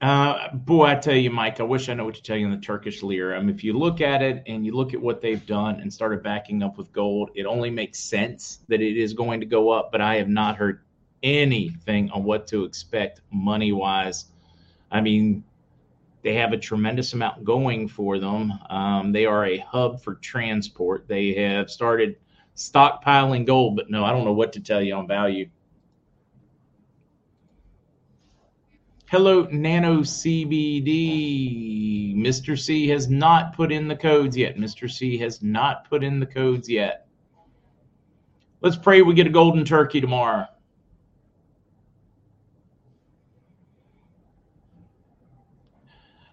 Uh, 0.00 0.52
boy, 0.52 0.84
I 0.84 0.94
tell 0.96 1.14
you, 1.14 1.30
Mike, 1.30 1.60
I 1.60 1.62
wish 1.62 1.88
I 1.88 1.94
know 1.94 2.04
what 2.04 2.14
to 2.16 2.22
tell 2.22 2.36
you 2.36 2.44
in 2.46 2.52
the 2.52 2.58
Turkish 2.58 3.02
lira. 3.02 3.38
I 3.38 3.40
mean, 3.40 3.54
if 3.54 3.64
you 3.64 3.72
look 3.72 4.00
at 4.02 4.20
it 4.20 4.42
and 4.46 4.66
you 4.66 4.72
look 4.72 4.92
at 4.92 5.00
what 5.00 5.22
they've 5.22 5.44
done 5.46 5.80
and 5.80 5.92
started 5.92 6.22
backing 6.22 6.62
up 6.62 6.76
with 6.76 6.92
gold, 6.92 7.30
it 7.34 7.46
only 7.46 7.70
makes 7.70 8.00
sense 8.00 8.60
that 8.68 8.82
it 8.82 8.98
is 8.98 9.14
going 9.14 9.40
to 9.40 9.46
go 9.46 9.70
up. 9.70 9.90
But 9.92 10.02
I 10.02 10.16
have 10.16 10.28
not 10.28 10.56
heard 10.56 10.82
anything 11.22 12.10
on 12.10 12.22
what 12.22 12.46
to 12.48 12.64
expect 12.64 13.22
money 13.30 13.72
wise. 13.72 14.26
I 14.90 15.00
mean, 15.00 15.42
they 16.24 16.34
have 16.34 16.52
a 16.54 16.58
tremendous 16.58 17.12
amount 17.12 17.44
going 17.44 17.86
for 17.86 18.18
them. 18.18 18.50
Um, 18.70 19.12
they 19.12 19.26
are 19.26 19.44
a 19.44 19.58
hub 19.58 20.02
for 20.02 20.14
transport. 20.14 21.06
They 21.06 21.34
have 21.34 21.70
started 21.70 22.16
stockpiling 22.56 23.44
gold, 23.46 23.76
but 23.76 23.90
no, 23.90 24.06
I 24.06 24.10
don't 24.10 24.24
know 24.24 24.32
what 24.32 24.54
to 24.54 24.60
tell 24.60 24.80
you 24.80 24.94
on 24.94 25.06
value. 25.06 25.50
Hello, 29.10 29.46
Nano 29.52 30.00
CBD. 30.00 31.36
Mr. 32.16 32.58
C 32.58 32.88
has 32.88 33.10
not 33.10 33.54
put 33.54 33.70
in 33.70 33.86
the 33.86 33.94
codes 33.94 34.34
yet. 34.34 34.56
Mr. 34.56 34.90
C 34.90 35.18
has 35.18 35.42
not 35.42 35.86
put 35.90 36.02
in 36.02 36.18
the 36.20 36.26
codes 36.26 36.70
yet. 36.70 37.06
Let's 38.62 38.78
pray 38.78 39.02
we 39.02 39.12
get 39.12 39.26
a 39.26 39.30
golden 39.30 39.66
turkey 39.66 40.00
tomorrow. 40.00 40.46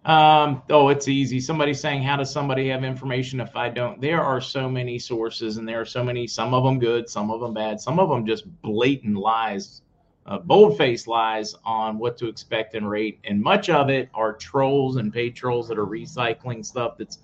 Um, 0.03 0.63
oh, 0.71 0.89
it's 0.89 1.07
easy. 1.07 1.39
Somebody 1.39 1.73
saying, 1.73 2.01
How 2.01 2.17
does 2.17 2.31
somebody 2.31 2.69
have 2.69 2.83
information 2.83 3.39
if 3.39 3.55
I 3.55 3.69
don't? 3.69 4.01
There 4.01 4.21
are 4.21 4.41
so 4.41 4.67
many 4.67 4.97
sources, 4.97 5.57
and 5.57 5.67
there 5.67 5.79
are 5.79 5.85
so 5.85 6.03
many, 6.03 6.25
some 6.25 6.53
of 6.53 6.63
them 6.63 6.79
good, 6.79 7.07
some 7.07 7.29
of 7.29 7.39
them 7.39 7.53
bad, 7.53 7.79
some 7.79 7.99
of 7.99 8.09
them 8.09 8.25
just 8.25 8.45
blatant 8.63 9.15
lies, 9.15 9.83
uh, 10.25 10.39
bold 10.39 10.77
faced 10.77 11.07
lies 11.07 11.55
on 11.65 11.99
what 11.99 12.17
to 12.17 12.27
expect 12.27 12.73
and 12.73 12.89
rate. 12.89 13.19
And 13.25 13.41
much 13.41 13.69
of 13.69 13.89
it 13.89 14.09
are 14.15 14.33
trolls 14.33 14.95
and 14.95 15.13
paid 15.13 15.35
trolls 15.35 15.67
that 15.67 15.77
are 15.77 15.85
recycling 15.85 16.65
stuff 16.65 16.97
that's 16.97 17.19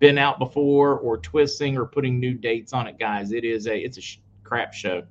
been 0.00 0.18
out 0.18 0.40
before 0.40 0.98
or 0.98 1.18
twisting 1.18 1.78
or 1.78 1.86
putting 1.86 2.18
new 2.18 2.34
dates 2.34 2.72
on 2.72 2.88
it, 2.88 2.98
guys. 2.98 3.30
It 3.30 3.44
is 3.44 3.68
a, 3.68 3.78
it's 3.78 3.98
a 3.98 4.18
crap 4.42 4.74
show 4.74 5.04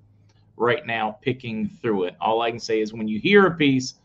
right 0.57 0.86
now, 0.86 1.17
picking 1.22 1.69
through 1.81 2.05
it. 2.05 2.15
All 2.19 2.41
I 2.41 2.50
can 2.51 2.60
say 2.60 2.81
is 2.81 2.93
when 2.93 3.07
you 3.07 3.19
hear 3.19 3.48
a 3.48 3.51
piece, 3.55 3.95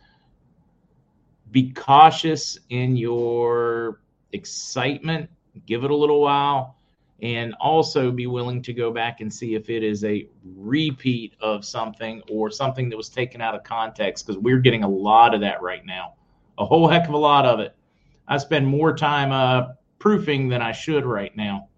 be 1.50 1.72
cautious 1.72 2.58
in 2.68 2.96
your 2.96 4.00
excitement, 4.32 5.28
give 5.66 5.84
it 5.84 5.90
a 5.90 5.94
little 5.94 6.20
while, 6.20 6.76
and 7.22 7.54
also 7.60 8.10
be 8.10 8.26
willing 8.26 8.62
to 8.62 8.72
go 8.72 8.90
back 8.90 9.20
and 9.20 9.32
see 9.32 9.54
if 9.54 9.68
it 9.68 9.82
is 9.82 10.04
a 10.04 10.26
repeat 10.56 11.34
of 11.40 11.64
something 11.64 12.22
or 12.30 12.50
something 12.50 12.88
that 12.88 12.96
was 12.96 13.08
taken 13.08 13.40
out 13.40 13.54
of 13.54 13.62
context 13.62 14.26
because 14.26 14.40
we're 14.40 14.58
getting 14.58 14.84
a 14.84 14.88
lot 14.88 15.34
of 15.34 15.40
that 15.40 15.60
right 15.60 15.84
now. 15.84 16.14
A 16.58 16.64
whole 16.64 16.88
heck 16.88 17.08
of 17.08 17.14
a 17.14 17.18
lot 17.18 17.46
of 17.46 17.60
it. 17.60 17.74
I 18.28 18.38
spend 18.38 18.66
more 18.66 18.94
time 18.94 19.32
uh, 19.32 19.74
proofing 19.98 20.48
than 20.48 20.62
I 20.62 20.72
should 20.72 21.04
right 21.04 21.36
now. 21.36 21.68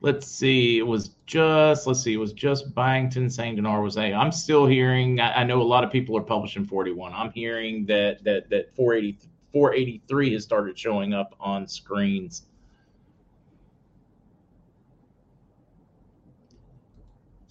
Let's 0.00 0.26
see, 0.26 0.78
it 0.78 0.86
was 0.86 1.10
just, 1.26 1.86
let's 1.86 2.02
see, 2.02 2.14
it 2.14 2.18
was 2.18 2.32
just 2.32 2.74
Byington 2.74 3.30
saying 3.30 3.56
Dinar 3.56 3.82
was 3.82 3.96
A. 3.96 4.12
I'm 4.12 4.32
still 4.32 4.66
hearing, 4.66 5.20
I, 5.20 5.40
I, 5.40 5.44
know 5.44 5.60
a 5.60 5.62
lot 5.62 5.84
of 5.84 5.90
people 5.90 6.16
are 6.16 6.22
publishing 6.22 6.64
41. 6.64 7.12
I'm 7.12 7.30
hearing 7.32 7.84
that 7.86 8.24
that 8.24 8.48
that 8.50 8.74
480, 8.74 9.18
483 9.52 10.32
has 10.32 10.42
started 10.42 10.78
showing 10.78 11.12
up 11.14 11.34
on 11.38 11.66
screens. 11.66 12.46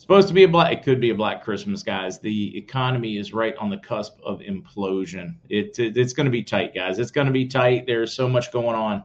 supposed 0.10 0.27
to 0.27 0.34
be 0.34 0.44
a 0.44 0.48
black 0.48 0.74
it 0.74 0.84
could 0.84 1.00
be 1.00 1.12
a 1.12 1.13
black 1.13 1.44
christmas 1.44 1.84
guys 1.84 2.18
the 2.18 2.58
economy 2.58 3.18
is 3.18 3.32
right 3.32 3.56
on 3.58 3.70
the 3.70 3.77
cusp 3.77 4.20
of 4.24 4.39
implosion 4.39 5.36
it, 5.50 5.77
it 5.77 5.96
it's 5.96 6.13
going 6.13 6.25
to 6.25 6.32
be 6.32 6.41
tight 6.41 6.74
guys 6.74 6.98
it's 6.98 7.12
going 7.12 7.27
to 7.27 7.34
be 7.34 7.46
tight 7.46 7.86
there's 7.86 8.12
so 8.12 8.27
much 8.27 8.51
going 8.51 8.75
on 8.75 9.03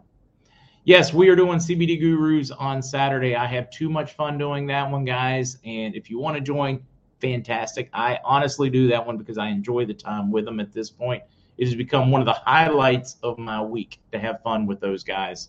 Yes, 0.87 1.15
we 1.15 1.31
are 1.31 1.37
doing 1.37 1.59
CBD 1.59 1.99
Gurus 1.99 2.51
on 2.51 2.83
Saturday. 2.83 3.35
I 3.35 3.47
have 3.47 3.71
too 3.71 3.89
much 3.89 4.13
fun 4.13 4.37
doing 4.37 4.67
that 4.67 4.91
one, 4.91 5.07
guys. 5.07 5.57
And 5.65 5.95
if 5.97 6.11
you 6.11 6.19
want 6.19 6.37
to 6.37 6.43
join, 6.43 6.85
fantastic. 7.23 7.89
I 7.95 8.19
honestly 8.23 8.69
do 8.69 8.89
that 8.89 9.07
one 9.07 9.17
because 9.17 9.39
I 9.39 9.49
enjoy 9.49 9.87
the 9.87 9.95
time 9.95 10.31
with 10.31 10.45
them 10.45 10.61
at 10.61 10.75
this 10.75 10.91
point. 10.91 11.23
It 11.57 11.65
has 11.65 11.75
become 11.75 12.11
one 12.11 12.21
of 12.21 12.27
the 12.27 12.35
highlights 12.35 13.17
of 13.23 13.39
my 13.39 13.63
week 13.63 13.99
to 14.13 14.19
have 14.19 14.43
fun 14.43 14.67
with 14.67 14.79
those 14.79 15.05
guys. 15.05 15.49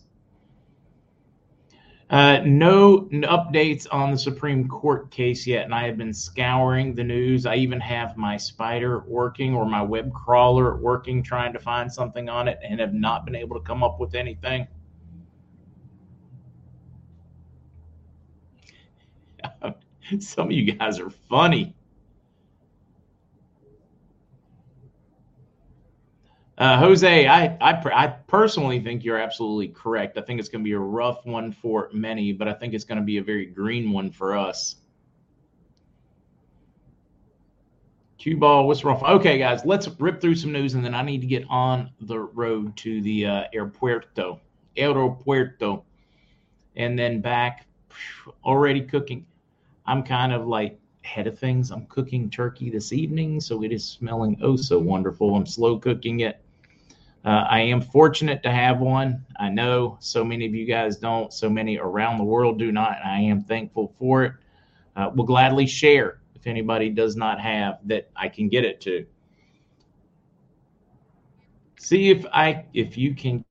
Uh, 2.08 2.40
no 2.46 3.00
updates 3.00 3.86
on 3.90 4.12
the 4.12 4.18
Supreme 4.18 4.66
Court 4.66 5.10
case 5.10 5.46
yet, 5.46 5.66
and 5.66 5.74
I 5.74 5.86
have 5.86 5.98
been 5.98 6.14
scouring 6.14 6.94
the 6.94 7.04
news. 7.04 7.44
I 7.44 7.56
even 7.56 7.80
have 7.80 8.16
my 8.16 8.38
spider 8.38 9.00
working 9.00 9.54
or 9.54 9.66
my 9.66 9.82
web 9.82 10.14
crawler 10.14 10.76
working, 10.76 11.22
trying 11.22 11.52
to 11.52 11.58
find 11.58 11.92
something 11.92 12.30
on 12.30 12.48
it, 12.48 12.58
and 12.66 12.80
have 12.80 12.94
not 12.94 13.26
been 13.26 13.34
able 13.34 13.60
to 13.60 13.66
come 13.66 13.84
up 13.84 14.00
with 14.00 14.14
anything. 14.14 14.66
Some 20.20 20.46
of 20.46 20.52
you 20.52 20.72
guys 20.72 20.98
are 20.98 21.10
funny. 21.10 21.74
Uh, 26.58 26.78
Jose, 26.78 27.26
I, 27.26 27.44
I, 27.60 27.82
I 27.94 28.06
personally 28.06 28.80
think 28.80 29.04
you're 29.04 29.18
absolutely 29.18 29.68
correct. 29.68 30.16
I 30.16 30.22
think 30.22 30.40
it's 30.40 30.48
going 30.48 30.64
to 30.64 30.68
be 30.68 30.72
a 30.72 30.78
rough 30.78 31.26
one 31.26 31.52
for 31.52 31.90
many, 31.92 32.32
but 32.32 32.48
I 32.48 32.54
think 32.54 32.72
it's 32.72 32.84
going 32.84 32.98
to 32.98 33.04
be 33.04 33.18
a 33.18 33.22
very 33.22 33.44
green 33.44 33.92
one 33.92 34.10
for 34.10 34.34
us. 34.34 34.76
Cue 38.16 38.38
ball, 38.38 38.66
what's 38.66 38.84
wrong? 38.84 39.02
Okay, 39.04 39.36
guys, 39.36 39.66
let's 39.66 39.86
rip 40.00 40.18
through 40.22 40.36
some 40.36 40.50
news, 40.50 40.72
and 40.72 40.82
then 40.82 40.94
I 40.94 41.02
need 41.02 41.20
to 41.20 41.26
get 41.26 41.44
on 41.50 41.90
the 42.00 42.20
road 42.20 42.74
to 42.78 43.02
the 43.02 43.26
uh, 43.26 43.44
aeropuerto, 43.54 44.40
aeropuerto, 44.78 45.82
and 46.74 46.98
then 46.98 47.20
back. 47.20 47.66
Already 48.44 48.80
cooking. 48.80 49.26
I'm 49.86 50.02
kind 50.02 50.32
of 50.32 50.46
like 50.46 50.78
ahead 51.04 51.26
of 51.26 51.38
things. 51.38 51.70
I'm 51.70 51.86
cooking 51.86 52.28
turkey 52.30 52.70
this 52.70 52.92
evening, 52.92 53.40
so 53.40 53.62
it 53.62 53.72
is 53.72 53.84
smelling 53.84 54.38
oh 54.42 54.56
so 54.56 54.78
wonderful. 54.78 55.34
I'm 55.34 55.46
slow 55.46 55.78
cooking 55.78 56.20
it. 56.20 56.42
Uh, 57.24 57.44
I 57.48 57.60
am 57.60 57.80
fortunate 57.80 58.42
to 58.44 58.52
have 58.52 58.78
one. 58.78 59.24
I 59.38 59.48
know 59.48 59.96
so 60.00 60.24
many 60.24 60.46
of 60.46 60.54
you 60.54 60.64
guys 60.64 60.96
don't, 60.96 61.32
so 61.32 61.50
many 61.50 61.78
around 61.78 62.18
the 62.18 62.24
world 62.24 62.58
do 62.58 62.70
not. 62.70 62.98
I 63.04 63.20
am 63.20 63.42
thankful 63.42 63.94
for 63.98 64.24
it. 64.24 64.32
Uh, 64.94 65.10
will 65.14 65.24
gladly 65.24 65.66
share 65.66 66.20
if 66.34 66.46
anybody 66.46 66.88
does 66.88 67.16
not 67.16 67.40
have 67.40 67.78
that 67.84 68.10
I 68.16 68.28
can 68.28 68.48
get 68.48 68.64
it 68.64 68.80
to. 68.82 69.06
See 71.78 72.10
if 72.10 72.24
I 72.32 72.64
if 72.74 72.96
you 72.96 73.14
can 73.14 73.44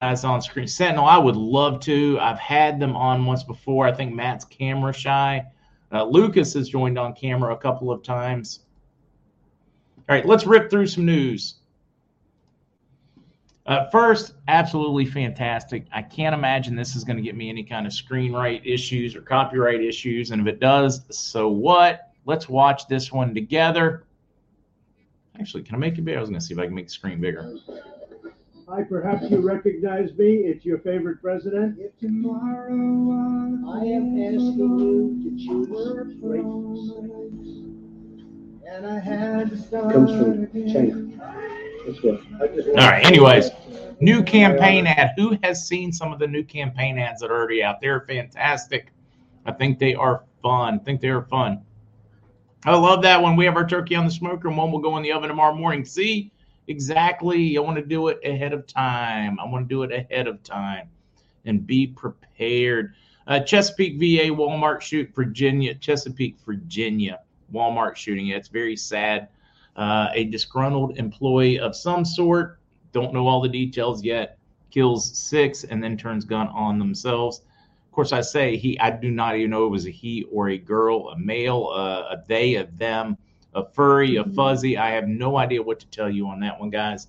guys 0.00 0.22
on 0.22 0.40
screen. 0.40 0.68
Sentinel, 0.68 1.04
I 1.04 1.18
would 1.18 1.36
love 1.36 1.80
to. 1.80 2.18
I've 2.20 2.38
had 2.38 2.78
them 2.78 2.96
on 2.96 3.26
once 3.26 3.42
before. 3.42 3.86
I 3.86 3.92
think 3.92 4.14
Matt's 4.14 4.44
camera 4.44 4.92
shy. 4.92 5.44
Uh, 5.92 6.04
Lucas 6.04 6.54
has 6.54 6.68
joined 6.68 6.98
on 6.98 7.14
camera 7.14 7.54
a 7.54 7.58
couple 7.58 7.90
of 7.90 8.02
times. 8.02 8.60
All 10.08 10.14
right, 10.14 10.26
let's 10.26 10.46
rip 10.46 10.70
through 10.70 10.86
some 10.86 11.06
news. 11.06 11.56
Uh, 13.66 13.88
first, 13.90 14.32
absolutely 14.48 15.04
fantastic. 15.04 15.84
I 15.92 16.00
can't 16.00 16.34
imagine 16.34 16.74
this 16.74 16.96
is 16.96 17.04
going 17.04 17.18
to 17.18 17.22
get 17.22 17.36
me 17.36 17.50
any 17.50 17.62
kind 17.62 17.86
of 17.86 17.92
screen 17.92 18.32
right 18.32 18.62
issues 18.64 19.14
or 19.14 19.20
copyright 19.20 19.82
issues. 19.82 20.30
And 20.30 20.40
if 20.40 20.46
it 20.46 20.58
does, 20.58 21.02
so 21.10 21.48
what? 21.48 22.12
Let's 22.24 22.48
watch 22.48 22.88
this 22.88 23.12
one 23.12 23.34
together. 23.34 24.04
Actually, 25.38 25.64
can 25.64 25.74
I 25.74 25.78
make 25.78 25.98
it 25.98 26.04
bigger? 26.04 26.18
I 26.18 26.20
was 26.20 26.30
going 26.30 26.40
to 26.40 26.46
see 26.46 26.54
if 26.54 26.60
I 26.60 26.64
can 26.64 26.74
make 26.74 26.86
the 26.86 26.92
screen 26.92 27.20
bigger. 27.20 27.58
Hi, 28.70 28.82
perhaps 28.82 29.30
you 29.30 29.40
recognize 29.40 30.12
me. 30.18 30.40
It's 30.44 30.62
your 30.62 30.78
favorite 30.80 31.22
president. 31.22 31.78
If 31.78 31.96
tomorrow 31.98 32.70
I 33.66 33.78
am 33.84 34.20
asking 34.22 34.78
you 34.78 35.22
to 35.22 35.30
choose 35.42 36.14
greatness, 36.20 36.90
and 38.70 38.86
I 38.86 39.00
had 39.00 39.48
to 39.48 39.56
start 39.56 39.94
comes 39.94 40.10
from 40.10 40.48
China. 40.70 41.08
All 42.68 42.90
right. 42.90 43.06
Anyways, 43.06 43.52
new 44.00 44.22
campaign 44.22 44.86
ad. 44.86 45.12
Who 45.16 45.38
has 45.42 45.66
seen 45.66 45.90
some 45.90 46.12
of 46.12 46.18
the 46.18 46.26
new 46.26 46.44
campaign 46.44 46.98
ads 46.98 47.22
that 47.22 47.30
are 47.30 47.38
already 47.38 47.62
out? 47.62 47.80
They're 47.80 48.02
fantastic. 48.02 48.92
I 49.46 49.52
think 49.52 49.78
they 49.78 49.94
are 49.94 50.24
fun. 50.42 50.74
I 50.74 50.84
think 50.84 51.00
they 51.00 51.08
are 51.08 51.22
fun. 51.22 51.62
I 52.66 52.76
love 52.76 53.00
that 53.00 53.22
when 53.22 53.34
we 53.34 53.46
have 53.46 53.56
our 53.56 53.66
turkey 53.66 53.94
on 53.94 54.04
the 54.04 54.10
smoker 54.10 54.48
and 54.48 54.58
one 54.58 54.70
will 54.70 54.80
go 54.80 54.98
in 54.98 55.02
the 55.02 55.12
oven 55.12 55.30
tomorrow 55.30 55.54
morning. 55.54 55.86
See, 55.86 56.32
exactly. 56.68 57.56
I 57.56 57.60
want 57.60 57.76
to 57.76 57.84
do 57.84 58.08
it 58.08 58.20
ahead 58.24 58.52
of 58.52 58.66
time. 58.66 59.38
I 59.40 59.46
want 59.46 59.68
to 59.68 59.74
do 59.74 59.82
it 59.82 59.92
ahead 59.92 60.26
of 60.28 60.42
time 60.42 60.88
and 61.44 61.66
be 61.66 61.86
prepared. 61.86 62.94
Uh, 63.26 63.40
Chesapeake 63.40 63.98
VA 63.98 64.32
Walmart 64.34 64.80
shoot 64.80 65.14
Virginia, 65.14 65.74
Chesapeake, 65.74 66.36
Virginia 66.46 67.20
Walmart 67.52 67.96
shooting. 67.96 68.28
It's 68.28 68.48
very 68.48 68.76
sad. 68.76 69.28
Uh, 69.76 70.08
a 70.12 70.24
disgruntled 70.24 70.98
employee 70.98 71.58
of 71.58 71.76
some 71.76 72.04
sort, 72.04 72.58
don't 72.92 73.12
know 73.12 73.28
all 73.28 73.40
the 73.40 73.48
details 73.48 74.02
yet, 74.02 74.38
kills 74.70 75.16
six 75.16 75.64
and 75.64 75.82
then 75.82 75.96
turns 75.96 76.24
gun 76.24 76.48
on 76.48 76.78
themselves 76.78 77.42
Of 77.86 77.92
course, 77.92 78.12
I 78.12 78.20
say 78.20 78.56
he. 78.56 78.78
I 78.80 78.90
do 78.90 79.10
not 79.10 79.36
even 79.36 79.50
know 79.50 79.66
it 79.66 79.70
was 79.70 79.86
a 79.86 79.90
he 79.90 80.24
or 80.32 80.48
a 80.50 80.58
girl, 80.58 81.10
a 81.10 81.18
male, 81.18 81.70
uh, 81.72 82.14
a 82.14 82.22
they, 82.26 82.56
a 82.56 82.64
them, 82.64 83.16
a 83.54 83.64
furry, 83.64 84.16
a 84.16 84.24
fuzzy. 84.24 84.76
I 84.76 84.90
have 84.90 85.08
no 85.08 85.36
idea 85.36 85.62
what 85.62 85.80
to 85.80 85.86
tell 85.86 86.10
you 86.10 86.28
on 86.28 86.40
that 86.40 86.58
one, 86.58 86.70
guys. 86.70 87.08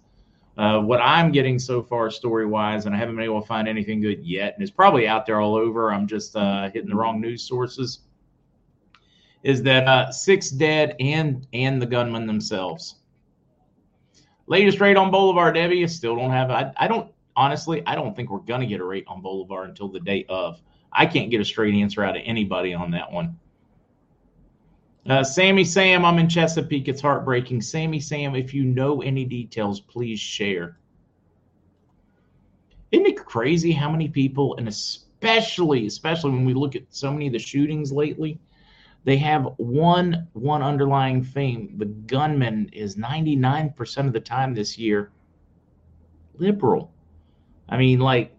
Uh, 0.58 0.81
what 0.81 1.00
I'm 1.00 1.31
getting 1.31 1.58
so 1.58 1.81
far 1.81 2.12
story 2.12 2.46
wise, 2.46 2.86
and 2.86 2.93
I 2.93 2.98
haven't 2.98 3.15
been 3.15 3.24
able 3.24 3.41
to 3.41 3.48
find 3.48 3.67
anything 3.67 4.01
good 4.01 4.25
yet, 4.25 4.55
and 4.55 4.62
it's 4.62 4.72
probably 4.72 5.08
out 5.08 5.25
there 5.25 5.39
all 5.39 5.55
over. 5.55 5.91
I'm 5.91 6.05
just 6.05 6.36
uh, 6.36 6.69
hitting 6.69 6.89
the 6.89 6.96
wrong 6.96 7.22
news 7.22 7.43
sources. 7.43 8.00
Is 9.43 9.63
that 9.63 9.88
uh, 9.88 10.12
six 10.12 10.50
dead 10.50 10.98
and 11.00 11.48
and 11.53 11.81
the 11.81 11.86
gunmen 11.86 12.27
themselves? 12.27 12.96
Latest 14.48 14.81
rate 14.81 14.98
on 14.98 15.12
Bolivar, 15.12 15.53
Debbie. 15.53 15.88
Still 15.88 16.17
don't 16.17 16.31
have. 16.31 16.51
I, 16.51 16.74
I 16.75 16.88
don't 16.89 17.10
honestly. 17.38 17.81
I 17.86 17.96
don't 17.96 18.13
think 18.13 18.29
we're 18.29 18.39
gonna 18.39 18.65
get 18.65 18.81
a 18.81 18.84
rate 18.84 19.05
on 19.08 19.22
Bolivar 19.22 19.63
until 19.63 19.88
the 19.88 20.01
day 20.01 20.25
of. 20.27 20.62
I 20.91 21.05
can't 21.05 21.29
get 21.29 21.39
a 21.39 21.46
straight 21.46 21.75
answer 21.75 22.03
out 22.03 22.17
of 22.17 22.24
anybody 22.25 22.74
on 22.74 22.91
that 22.91 23.10
one. 23.10 23.39
Uh, 25.10 25.24
Sammy 25.24 25.63
Sam, 25.63 26.06
I'm 26.06 26.20
in 26.20 26.30
Chesapeake. 26.30 26.88
It's 26.88 27.01
heartbreaking. 27.01 27.62
Sammy 27.62 28.00
Sam, 28.00 28.36
if 28.36 28.54
you 28.54 28.63
know 28.63 29.01
any 29.01 29.25
details, 29.25 29.80
please 29.80 30.20
share. 30.20 30.78
Isn't 32.92 33.08
it 33.08 33.25
crazy 33.25 33.72
how 33.72 33.89
many 33.89 34.08
people, 34.08 34.56
and 34.58 34.68
especially, 34.68 35.88
especially 35.88 36.30
when 36.30 36.46
we 36.46 36.54
look 36.54 36.75
at 36.75 36.84
so 36.89 37.12
many 37.12 37.25
of 37.25 37.34
the 37.34 37.39
shootings 37.39 37.92
lately, 37.92 38.39
they 39.04 39.18
have 39.18 39.48
one 39.58 40.28
one 40.34 40.62
underlying 40.62 41.24
theme. 41.24 41.74
The 41.78 41.86
gunman 41.86 42.70
is 42.72 42.96
99% 42.96 44.06
of 44.06 44.13
the 44.13 44.20
time 44.20 44.54
this 44.54 44.78
year 44.78 45.12
liberal. 46.38 46.93
I 47.67 47.78
mean, 47.78 48.00
like 48.00 48.36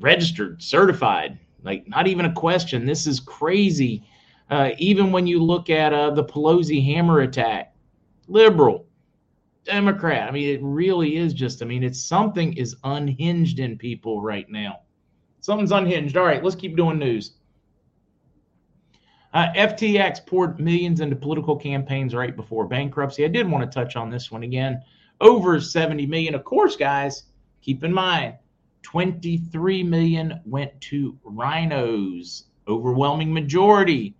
registered, 0.00 0.60
certified. 0.62 1.38
Like, 1.62 1.88
not 1.88 2.08
even 2.08 2.26
a 2.26 2.32
question. 2.32 2.84
This 2.84 3.06
is 3.06 3.20
crazy. 3.20 4.04
Uh, 4.54 4.70
even 4.78 5.10
when 5.10 5.26
you 5.26 5.42
look 5.42 5.68
at 5.68 5.92
uh, 5.92 6.10
the 6.10 6.22
Pelosi 6.22 6.84
hammer 6.84 7.22
attack, 7.22 7.74
liberal, 8.28 8.86
Democrat. 9.64 10.28
I 10.28 10.30
mean, 10.30 10.48
it 10.48 10.60
really 10.62 11.16
is 11.16 11.34
just, 11.34 11.60
I 11.60 11.64
mean, 11.64 11.82
it's 11.82 12.00
something 12.00 12.52
is 12.52 12.76
unhinged 12.84 13.58
in 13.58 13.76
people 13.76 14.22
right 14.22 14.48
now. 14.48 14.82
Something's 15.40 15.72
unhinged. 15.72 16.16
All 16.16 16.24
right, 16.24 16.40
let's 16.44 16.54
keep 16.54 16.76
doing 16.76 17.00
news. 17.00 17.32
Uh, 19.32 19.48
FTX 19.56 20.24
poured 20.24 20.60
millions 20.60 21.00
into 21.00 21.16
political 21.16 21.56
campaigns 21.56 22.14
right 22.14 22.36
before 22.36 22.68
bankruptcy. 22.68 23.24
I 23.24 23.28
did 23.28 23.50
want 23.50 23.68
to 23.68 23.74
touch 23.74 23.96
on 23.96 24.08
this 24.08 24.30
one 24.30 24.44
again. 24.44 24.80
Over 25.20 25.60
70 25.60 26.06
million. 26.06 26.32
Of 26.32 26.44
course, 26.44 26.76
guys, 26.76 27.24
keep 27.60 27.82
in 27.82 27.92
mind 27.92 28.34
23 28.82 29.82
million 29.82 30.40
went 30.46 30.80
to 30.82 31.18
rhinos, 31.24 32.44
overwhelming 32.68 33.34
majority. 33.34 34.14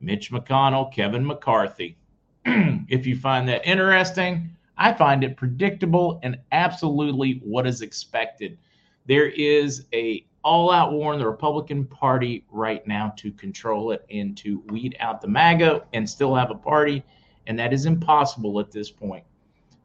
Mitch 0.00 0.30
McConnell, 0.30 0.92
Kevin 0.92 1.26
McCarthy. 1.26 1.96
if 2.44 3.06
you 3.06 3.16
find 3.16 3.48
that 3.48 3.66
interesting, 3.66 4.50
I 4.76 4.92
find 4.92 5.22
it 5.22 5.36
predictable 5.36 6.20
and 6.22 6.38
absolutely 6.52 7.40
what 7.44 7.66
is 7.66 7.82
expected. 7.82 8.58
There 9.06 9.28
is 9.28 9.86
a 9.92 10.24
all-out 10.42 10.92
war 10.92 11.12
in 11.12 11.18
the 11.18 11.26
Republican 11.26 11.84
Party 11.84 12.44
right 12.50 12.86
now 12.86 13.12
to 13.18 13.30
control 13.32 13.90
it 13.92 14.06
and 14.10 14.36
to 14.38 14.62
weed 14.68 14.96
out 15.00 15.20
the 15.20 15.28
MAGA 15.28 15.82
and 15.92 16.08
still 16.08 16.34
have 16.34 16.50
a 16.50 16.54
party, 16.54 17.04
and 17.46 17.58
that 17.58 17.72
is 17.74 17.84
impossible 17.84 18.58
at 18.58 18.70
this 18.70 18.90
point. 18.90 19.24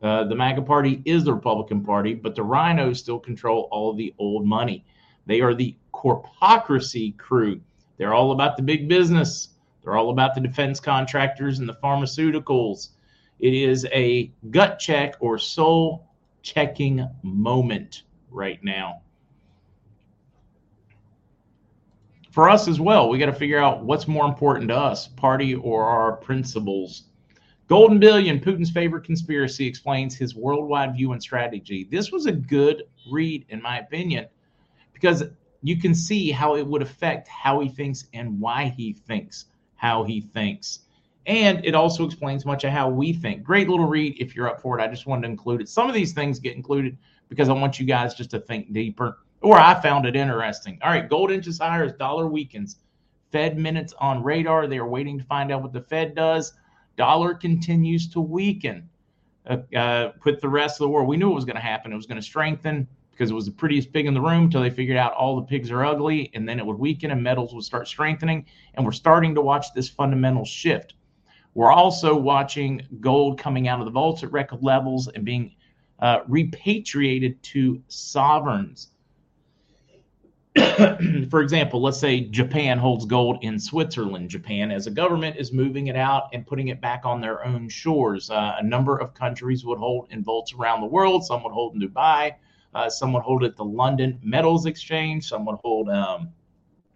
Uh, 0.01 0.23
the 0.23 0.35
MAGA 0.35 0.61
party 0.61 1.01
is 1.03 1.23
the 1.23 1.33
Republican 1.33 1.83
Party, 1.83 2.13
but 2.13 2.35
the 2.35 2.43
rhinos 2.43 2.99
still 2.99 3.19
control 3.19 3.67
all 3.71 3.93
the 3.93 4.13
old 4.17 4.45
money. 4.45 4.85
They 5.25 5.41
are 5.41 5.53
the 5.53 5.75
corpocracy 5.93 7.17
crew. 7.17 7.59
They're 7.97 8.13
all 8.13 8.31
about 8.31 8.55
the 8.55 8.63
big 8.63 8.87
business. 8.87 9.49
They're 9.85 9.95
all 9.95 10.09
about 10.09 10.33
the 10.33 10.41
defense 10.41 10.79
contractors 10.79 11.59
and 11.59 11.69
the 11.69 11.75
pharmaceuticals. 11.75 12.89
It 13.39 13.53
is 13.53 13.85
a 13.93 14.31
gut 14.49 14.79
check 14.79 15.15
or 15.19 15.37
soul 15.37 16.09
checking 16.41 17.07
moment 17.21 18.01
right 18.31 18.61
now. 18.63 19.03
For 22.31 22.49
us 22.49 22.67
as 22.67 22.79
well, 22.79 23.09
we 23.09 23.19
got 23.19 23.27
to 23.27 23.33
figure 23.33 23.59
out 23.59 23.85
what's 23.85 24.07
more 24.07 24.25
important 24.25 24.69
to 24.69 24.75
us, 24.75 25.07
party 25.07 25.53
or 25.53 25.85
our 25.85 26.13
principles. 26.13 27.03
Golden 27.67 27.99
Billion, 27.99 28.39
Putin's 28.39 28.71
favorite 28.71 29.05
conspiracy, 29.05 29.67
explains 29.67 30.15
his 30.15 30.35
worldwide 30.35 30.95
view 30.95 31.11
and 31.13 31.21
strategy. 31.21 31.87
This 31.89 32.11
was 32.11 32.25
a 32.25 32.31
good 32.31 32.83
read, 33.11 33.45
in 33.49 33.61
my 33.61 33.79
opinion, 33.79 34.27
because 34.93 35.23
you 35.61 35.79
can 35.79 35.93
see 35.93 36.31
how 36.31 36.55
it 36.55 36.65
would 36.65 36.81
affect 36.81 37.27
how 37.27 37.59
he 37.59 37.69
thinks 37.69 38.05
and 38.13 38.39
why 38.39 38.73
he 38.75 38.93
thinks 38.93 39.45
how 39.75 40.03
he 40.03 40.21
thinks. 40.21 40.79
And 41.25 41.65
it 41.65 41.73
also 41.73 42.05
explains 42.05 42.45
much 42.45 42.63
of 42.63 42.71
how 42.71 42.89
we 42.89 43.13
think. 43.13 43.43
Great 43.43 43.67
little 43.67 43.87
read 43.87 44.15
if 44.19 44.35
you're 44.35 44.47
up 44.47 44.61
for 44.61 44.77
it. 44.79 44.83
I 44.83 44.87
just 44.87 45.07
wanted 45.07 45.23
to 45.23 45.29
include 45.29 45.61
it. 45.61 45.69
Some 45.69 45.87
of 45.87 45.95
these 45.95 46.13
things 46.13 46.39
get 46.39 46.55
included 46.55 46.97
because 47.29 47.49
I 47.49 47.53
want 47.53 47.79
you 47.79 47.85
guys 47.85 48.13
just 48.13 48.29
to 48.31 48.39
think 48.39 48.71
deeper, 48.71 49.19
or 49.41 49.57
I 49.57 49.79
found 49.81 50.05
it 50.05 50.15
interesting. 50.15 50.77
All 50.83 50.91
right, 50.91 51.09
gold 51.09 51.31
inches 51.31 51.57
higher 51.57 51.83
as 51.83 51.93
dollar 51.93 52.27
weakens. 52.27 52.77
Fed 53.31 53.57
minutes 53.57 53.93
on 53.99 54.23
radar. 54.23 54.67
They 54.67 54.77
are 54.77 54.87
waiting 54.87 55.17
to 55.17 55.23
find 55.25 55.51
out 55.51 55.61
what 55.63 55.73
the 55.73 55.81
Fed 55.81 56.15
does 56.15 56.53
dollar 56.95 57.33
continues 57.33 58.07
to 58.09 58.21
weaken 58.21 58.89
uh, 59.47 59.57
uh, 59.75 60.11
with 60.23 60.41
the 60.41 60.49
rest 60.49 60.75
of 60.75 60.85
the 60.85 60.89
world. 60.89 61.07
We 61.07 61.17
knew 61.17 61.31
it 61.31 61.35
was 61.35 61.45
going 61.45 61.55
to 61.55 61.61
happen. 61.61 61.91
It 61.91 61.95
was 61.95 62.05
going 62.05 62.19
to 62.19 62.25
strengthen 62.25 62.87
because 63.15 63.31
it 63.31 63.33
was 63.33 63.45
the 63.45 63.51
prettiest 63.51 63.93
pig 63.93 64.05
in 64.07 64.13
the 64.13 64.19
room 64.19 64.43
until 64.43 64.61
they 64.61 64.69
figured 64.69 64.97
out 64.97 65.13
all 65.13 65.37
the 65.37 65.41
pigs 65.41 65.71
are 65.71 65.85
ugly, 65.85 66.29
and 66.33 66.47
then 66.47 66.59
it 66.59 66.65
would 66.65 66.77
weaken 66.77 67.11
and 67.11 67.23
metals 67.23 67.53
would 67.53 67.63
start 67.63 67.87
strengthening. 67.87 68.45
And 68.73 68.85
we're 68.85 68.91
starting 68.91 69.33
to 69.35 69.41
watch 69.41 69.67
this 69.73 69.87
fundamental 69.87 70.43
shift. 70.43 70.95
We're 71.53 71.71
also 71.71 72.13
watching 72.17 72.85
gold 72.99 73.39
coming 73.39 73.69
out 73.69 73.79
of 73.79 73.85
the 73.85 73.91
vaults 73.91 74.23
at 74.23 74.31
record 74.33 74.61
levels 74.61 75.07
and 75.07 75.23
being 75.23 75.55
uh, 75.99 76.19
repatriated 76.27 77.41
to 77.43 77.81
sovereigns. 77.87 78.89
for 81.29 81.41
example, 81.41 81.81
let's 81.81 81.99
say 81.99 82.21
Japan 82.21 82.77
holds 82.77 83.05
gold 83.05 83.37
in 83.41 83.57
Switzerland. 83.57 84.29
Japan, 84.29 84.71
as 84.71 84.87
a 84.87 84.91
government, 84.91 85.37
is 85.37 85.53
moving 85.53 85.87
it 85.87 85.95
out 85.95 86.29
and 86.33 86.45
putting 86.45 86.67
it 86.67 86.81
back 86.81 87.05
on 87.05 87.21
their 87.21 87.45
own 87.45 87.69
shores. 87.69 88.29
Uh, 88.29 88.55
a 88.57 88.63
number 88.63 88.97
of 88.97 89.13
countries 89.13 89.63
would 89.63 89.77
hold 89.77 90.07
in 90.11 90.23
vaults 90.23 90.53
around 90.53 90.81
the 90.81 90.87
world. 90.87 91.25
Some 91.25 91.43
would 91.43 91.53
hold 91.53 91.75
in 91.75 91.81
Dubai. 91.81 92.33
Uh, 92.75 92.89
some 92.89 93.13
would 93.13 93.23
hold 93.23 93.43
it 93.43 93.47
at 93.47 93.55
the 93.55 93.63
London 93.63 94.19
Metals 94.21 94.65
Exchange. 94.65 95.27
Some 95.27 95.45
would 95.45 95.57
hold 95.63 95.89
um, 95.89 96.29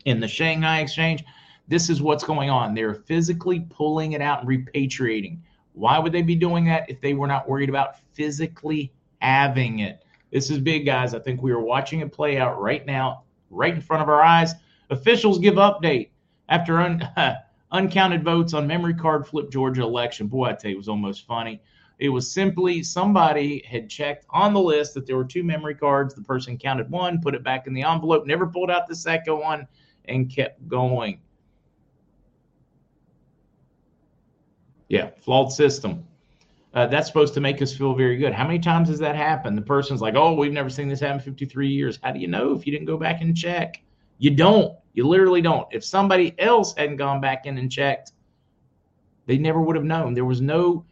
in 0.04 0.20
the 0.20 0.28
Shanghai 0.28 0.82
Exchange. 0.82 1.24
This 1.70 1.90
is 1.90 2.02
what's 2.02 2.24
going 2.24 2.50
on. 2.50 2.74
They're 2.74 2.94
physically 2.94 3.62
pulling 3.70 4.12
it 4.12 4.22
out 4.22 4.42
and 4.42 4.50
repatriating. 4.50 5.40
Why 5.72 5.98
would 5.98 6.12
they 6.12 6.22
be 6.22 6.36
doing 6.36 6.66
that 6.66 6.90
if 6.90 7.00
they 7.00 7.14
were 7.14 7.28
not 7.28 7.48
worried 7.48 7.70
about 7.70 7.96
physically 8.14 8.92
having 9.22 9.80
it? 9.80 10.04
This 10.32 10.50
is 10.50 10.60
big, 10.60 10.86
guys. 10.86 11.14
I 11.14 11.20
think 11.20 11.42
we 11.42 11.52
are 11.52 11.62
watching 11.62 12.02
it 12.02 12.12
play 12.12 12.38
out 12.38 12.60
right 12.60 12.86
now 12.86 13.24
right 13.50 13.74
in 13.74 13.82
front 13.82 14.04
of 14.04 14.10
our 14.10 14.22
eyes. 14.22 14.54
Officials 14.90 15.40
give 15.40 15.56
update 15.56 16.10
after 16.50 16.82
un, 16.82 17.08
uncounted 17.72 18.24
votes 18.24 18.54
on 18.54 18.68
memory 18.68 18.94
card 18.94 19.26
flip 19.26 19.50
Georgia 19.50 19.84
election. 19.84 20.28
Boy, 20.28 20.50
I 20.50 20.54
tell 20.54 20.72
you, 20.72 20.76
it 20.76 20.78
was 20.78 20.90
almost 20.90 21.26
funny. 21.26 21.62
It 22.00 22.10
was 22.10 22.32
simply 22.32 22.82
somebody 22.82 23.62
had 23.68 23.90
checked 23.90 24.26
on 24.30 24.54
the 24.54 24.62
list 24.62 24.94
that 24.94 25.06
there 25.06 25.18
were 25.18 25.26
two 25.26 25.44
memory 25.44 25.76
cards. 25.76 26.16
The 26.16 26.22
person 26.22 26.58
counted 26.58 26.90
one, 26.90 27.22
put 27.22 27.36
it 27.36 27.44
back 27.44 27.68
in 27.68 27.74
the 27.74 27.84
envelope, 27.84 28.26
never 28.26 28.48
pulled 28.48 28.72
out 28.72 28.88
the 28.88 28.96
second 28.96 29.38
one, 29.38 29.68
and 30.06 30.34
kept 30.34 30.66
going. 30.68 31.20
Yeah, 34.88 35.10
flawed 35.20 35.52
system. 35.52 36.06
Uh, 36.74 36.88
that's 36.88 37.08
supposed 37.08 37.34
to 37.34 37.42
make 37.42 37.62
us 37.62 37.76
feel 37.76 37.94
very 37.94 38.16
good. 38.16 38.32
How 38.32 38.46
many 38.46 38.60
times 38.60 38.88
has 38.90 39.00
that 39.00 39.16
happened? 39.16 39.58
The 39.58 39.62
person's 39.62 40.02
like, 40.02 40.16
"Oh, 40.16 40.34
we've 40.34 40.54
never 40.54 40.70
seen 40.70 40.88
this 40.88 41.00
happen 41.00 41.20
53 41.20 41.68
years." 41.68 42.00
How 42.02 42.12
do 42.12 42.20
you 42.20 42.28
know 42.28 42.54
if 42.54 42.66
you 42.66 42.72
didn't 42.72 42.86
go 42.86 42.98
back 42.98 43.22
and 43.22 43.36
check? 43.36 43.82
You 44.20 44.32
don't. 44.32 44.78
You 44.94 45.08
literally 45.08 45.42
don't. 45.42 45.68
If 45.72 45.84
somebody 45.84 46.34
else 46.40 46.76
hadn't 46.76 46.98
gone 46.98 47.20
back 47.20 47.46
in 47.46 47.58
and 47.58 47.72
checked, 47.72 48.14
they 49.26 49.38
never 49.38 49.62
would 49.62 49.76
have 49.76 49.86
known. 49.86 50.14
There 50.14 50.26
was 50.26 50.42
no 50.42 50.86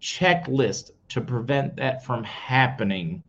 checklist 0.00 0.90
to 1.08 1.20
prevent 1.20 1.76
that 1.76 2.04
from 2.04 2.24
happening 2.24 3.22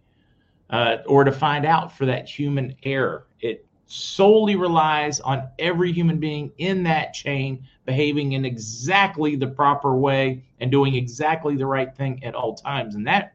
uh, 0.69 0.97
or 1.05 1.23
to 1.23 1.31
find 1.31 1.65
out 1.65 1.95
for 1.95 2.05
that 2.05 2.27
human 2.27 2.75
error. 2.83 3.27
It 3.39 3.65
solely 3.85 4.55
relies 4.55 5.19
on 5.21 5.47
every 5.59 5.91
human 5.91 6.19
being 6.19 6.51
in 6.57 6.83
that 6.83 7.13
chain 7.13 7.65
behaving 7.85 8.33
in 8.33 8.43
exactly 8.43 9.35
the 9.35 9.47
proper 9.47 9.95
way 9.95 10.43
and 10.59 10.69
doing 10.69 10.95
exactly 10.95 11.55
the 11.55 11.65
right 11.65 11.95
thing 11.95 12.23
at 12.23 12.35
all 12.35 12.53
times. 12.53 12.95
And 12.95 13.07
that 13.07 13.33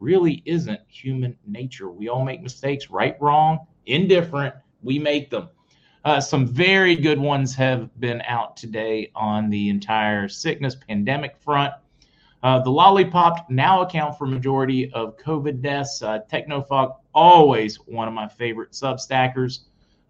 really 0.00 0.42
isn't 0.44 0.80
human 0.86 1.36
nature. 1.46 1.90
We 1.90 2.08
all 2.08 2.24
make 2.24 2.42
mistakes, 2.42 2.90
right, 2.90 3.20
wrong, 3.20 3.66
indifferent. 3.86 4.54
We 4.82 4.98
make 4.98 5.30
them. 5.30 5.48
Uh, 6.04 6.20
some 6.20 6.46
very 6.46 6.94
good 6.94 7.18
ones 7.18 7.54
have 7.56 7.90
been 8.00 8.22
out 8.22 8.56
today 8.56 9.10
on 9.16 9.50
the 9.50 9.68
entire 9.68 10.28
sickness 10.28 10.76
pandemic 10.76 11.36
front. 11.36 11.74
Uh, 12.42 12.60
the 12.60 12.70
lollipop 12.70 13.50
now 13.50 13.82
account 13.82 14.16
for 14.16 14.26
majority 14.26 14.92
of 14.92 15.16
COVID 15.18 15.60
deaths. 15.60 16.02
Uh, 16.02 16.20
Technofog, 16.30 16.96
always 17.14 17.76
one 17.76 18.06
of 18.06 18.14
my 18.14 18.28
favorite 18.28 18.72
substackers. 18.72 19.60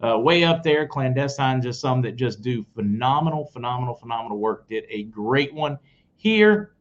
Uh, 0.01 0.17
way 0.19 0.45
up 0.45 0.63
there, 0.63 0.87
clandestine, 0.87 1.61
just 1.61 1.81
some 1.81 2.01
that 2.03 2.17
just 2.17 2.41
do 2.43 2.65
phenomenal, 2.75 3.47
phenomenal, 3.47 3.95
phenomenal 3.95 4.39
work. 4.39 4.69
Did 4.69 4.85
a 4.91 5.05
great 5.05 5.53
one 5.53 5.79
here. 6.17 6.75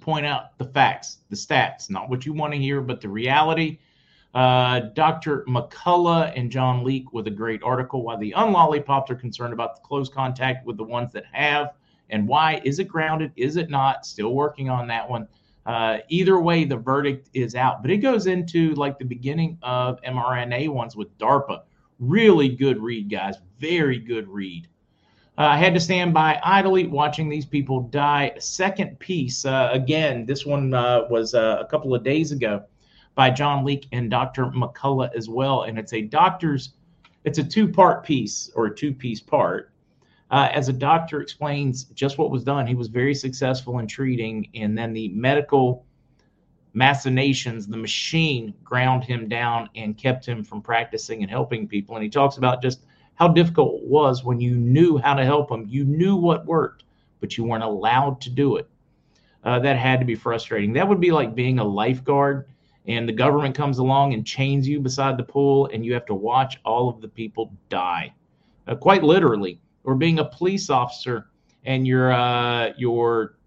Point 0.00 0.26
out 0.26 0.58
the 0.58 0.64
facts, 0.64 1.18
the 1.30 1.36
stats, 1.36 1.88
not 1.88 2.10
what 2.10 2.26
you 2.26 2.32
want 2.32 2.52
to 2.52 2.58
hear, 2.58 2.80
but 2.80 3.00
the 3.00 3.08
reality. 3.08 3.78
Uh, 4.34 4.80
Dr. 4.80 5.44
McCullough 5.48 6.32
and 6.36 6.50
John 6.50 6.84
Leake 6.84 7.10
with 7.12 7.26
a 7.26 7.30
great 7.30 7.62
article. 7.62 8.02
Why 8.02 8.16
the 8.16 8.32
unlollipops 8.32 9.10
are 9.10 9.14
concerned 9.14 9.54
about 9.54 9.76
the 9.76 9.80
close 9.82 10.10
contact 10.10 10.66
with 10.66 10.76
the 10.76 10.84
ones 10.84 11.12
that 11.12 11.24
have 11.32 11.72
and 12.10 12.26
why 12.26 12.60
is 12.64 12.78
it 12.78 12.88
grounded? 12.88 13.32
Is 13.36 13.56
it 13.56 13.70
not? 13.70 14.06
Still 14.06 14.34
working 14.34 14.70
on 14.70 14.86
that 14.88 15.08
one. 15.08 15.28
Uh, 15.66 15.98
either 16.08 16.40
way, 16.40 16.64
the 16.64 16.76
verdict 16.76 17.28
is 17.34 17.56
out, 17.56 17.82
but 17.82 17.90
it 17.90 17.98
goes 17.98 18.26
into 18.26 18.72
like 18.74 18.98
the 18.98 19.04
beginning 19.04 19.58
of 19.62 20.00
mRNA 20.02 20.68
ones 20.68 20.94
with 20.94 21.16
DARPA. 21.18 21.62
Really 21.98 22.48
good 22.48 22.80
read, 22.80 23.10
guys. 23.10 23.36
Very 23.58 23.98
good 23.98 24.28
read. 24.28 24.68
Uh, 25.38 25.42
I 25.42 25.56
had 25.56 25.74
to 25.74 25.80
stand 25.80 26.14
by 26.14 26.40
idly 26.42 26.86
watching 26.86 27.28
these 27.28 27.44
people 27.44 27.82
die. 27.82 28.32
Second 28.38 28.98
piece, 29.00 29.44
uh, 29.44 29.70
again, 29.72 30.24
this 30.24 30.46
one 30.46 30.72
uh, 30.72 31.02
was 31.10 31.34
uh, 31.34 31.58
a 31.60 31.66
couple 31.66 31.94
of 31.94 32.02
days 32.02 32.32
ago 32.32 32.62
by 33.16 33.30
John 33.30 33.64
Leake 33.64 33.86
and 33.92 34.10
Dr. 34.10 34.46
McCullough 34.46 35.14
as 35.14 35.28
well. 35.28 35.62
And 35.62 35.78
it's 35.78 35.92
a 35.92 36.02
doctor's, 36.02 36.74
it's 37.24 37.38
a 37.38 37.44
two 37.44 37.68
part 37.68 38.04
piece 38.04 38.50
or 38.54 38.66
a 38.66 38.74
two 38.74 38.94
piece 38.94 39.20
part 39.20 39.72
uh, 40.30 40.48
as 40.52 40.68
a 40.68 40.72
doctor 40.72 41.20
explains 41.20 41.84
just 41.84 42.18
what 42.18 42.30
was 42.30 42.42
done. 42.42 42.66
He 42.66 42.74
was 42.74 42.88
very 42.88 43.14
successful 43.14 43.78
in 43.78 43.86
treating, 43.86 44.48
and 44.54 44.76
then 44.76 44.92
the 44.92 45.08
medical 45.10 45.84
machinations, 46.72 47.66
the 47.66 47.76
machine 47.76 48.52
ground 48.62 49.04
him 49.04 49.28
down 49.28 49.70
and 49.76 49.96
kept 49.96 50.26
him 50.26 50.44
from 50.44 50.60
practicing 50.60 51.22
and 51.22 51.30
helping 51.30 51.66
people. 51.66 51.96
And 51.96 52.02
he 52.02 52.10
talks 52.10 52.36
about 52.36 52.60
just 52.60 52.84
how 53.14 53.28
difficult 53.28 53.82
it 53.82 53.88
was 53.88 54.24
when 54.24 54.40
you 54.40 54.56
knew 54.56 54.98
how 54.98 55.14
to 55.14 55.24
help 55.24 55.48
them, 55.48 55.64
you 55.66 55.84
knew 55.84 56.16
what 56.16 56.44
worked, 56.44 56.84
but 57.20 57.38
you 57.38 57.44
weren't 57.44 57.64
allowed 57.64 58.20
to 58.22 58.30
do 58.30 58.56
it. 58.56 58.68
Uh, 59.42 59.60
that 59.60 59.78
had 59.78 60.00
to 60.00 60.04
be 60.04 60.16
frustrating. 60.16 60.72
That 60.72 60.88
would 60.88 61.00
be 61.00 61.12
like 61.12 61.34
being 61.34 61.60
a 61.60 61.64
lifeguard 61.64 62.48
and 62.88 63.08
the 63.08 63.12
government 63.12 63.54
comes 63.54 63.78
along 63.78 64.12
and 64.12 64.26
chains 64.26 64.68
you 64.68 64.80
beside 64.80 65.16
the 65.16 65.22
pool 65.22 65.70
and 65.72 65.84
you 65.84 65.94
have 65.94 66.06
to 66.06 66.14
watch 66.14 66.58
all 66.64 66.88
of 66.88 67.00
the 67.00 67.08
people 67.08 67.52
die, 67.68 68.12
uh, 68.66 68.74
quite 68.74 69.02
literally 69.02 69.60
or 69.86 69.94
being 69.94 70.18
a 70.18 70.24
police 70.24 70.68
officer 70.68 71.28
and 71.64 71.86
your 71.86 72.12
uh, 72.12 72.72
your 72.76 73.38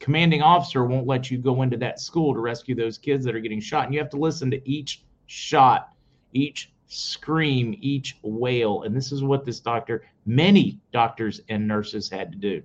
commanding 0.00 0.42
officer 0.42 0.84
won't 0.84 1.06
let 1.06 1.30
you 1.30 1.38
go 1.38 1.62
into 1.62 1.76
that 1.78 2.00
school 2.00 2.34
to 2.34 2.40
rescue 2.40 2.74
those 2.74 2.98
kids 2.98 3.24
that 3.24 3.34
are 3.34 3.40
getting 3.40 3.60
shot. 3.60 3.84
And 3.84 3.94
you 3.94 4.00
have 4.00 4.10
to 4.10 4.16
listen 4.16 4.50
to 4.50 4.68
each 4.68 5.02
shot 5.26 5.92
each 6.32 6.72
scream 6.86 7.76
each 7.80 8.18
wail. 8.22 8.82
And 8.82 8.94
this 8.94 9.12
is 9.12 9.22
what 9.22 9.44
this 9.44 9.60
doctor 9.60 10.04
many 10.26 10.80
doctors 10.92 11.40
and 11.48 11.66
nurses 11.66 12.10
had 12.10 12.32
to 12.32 12.38
do. 12.38 12.62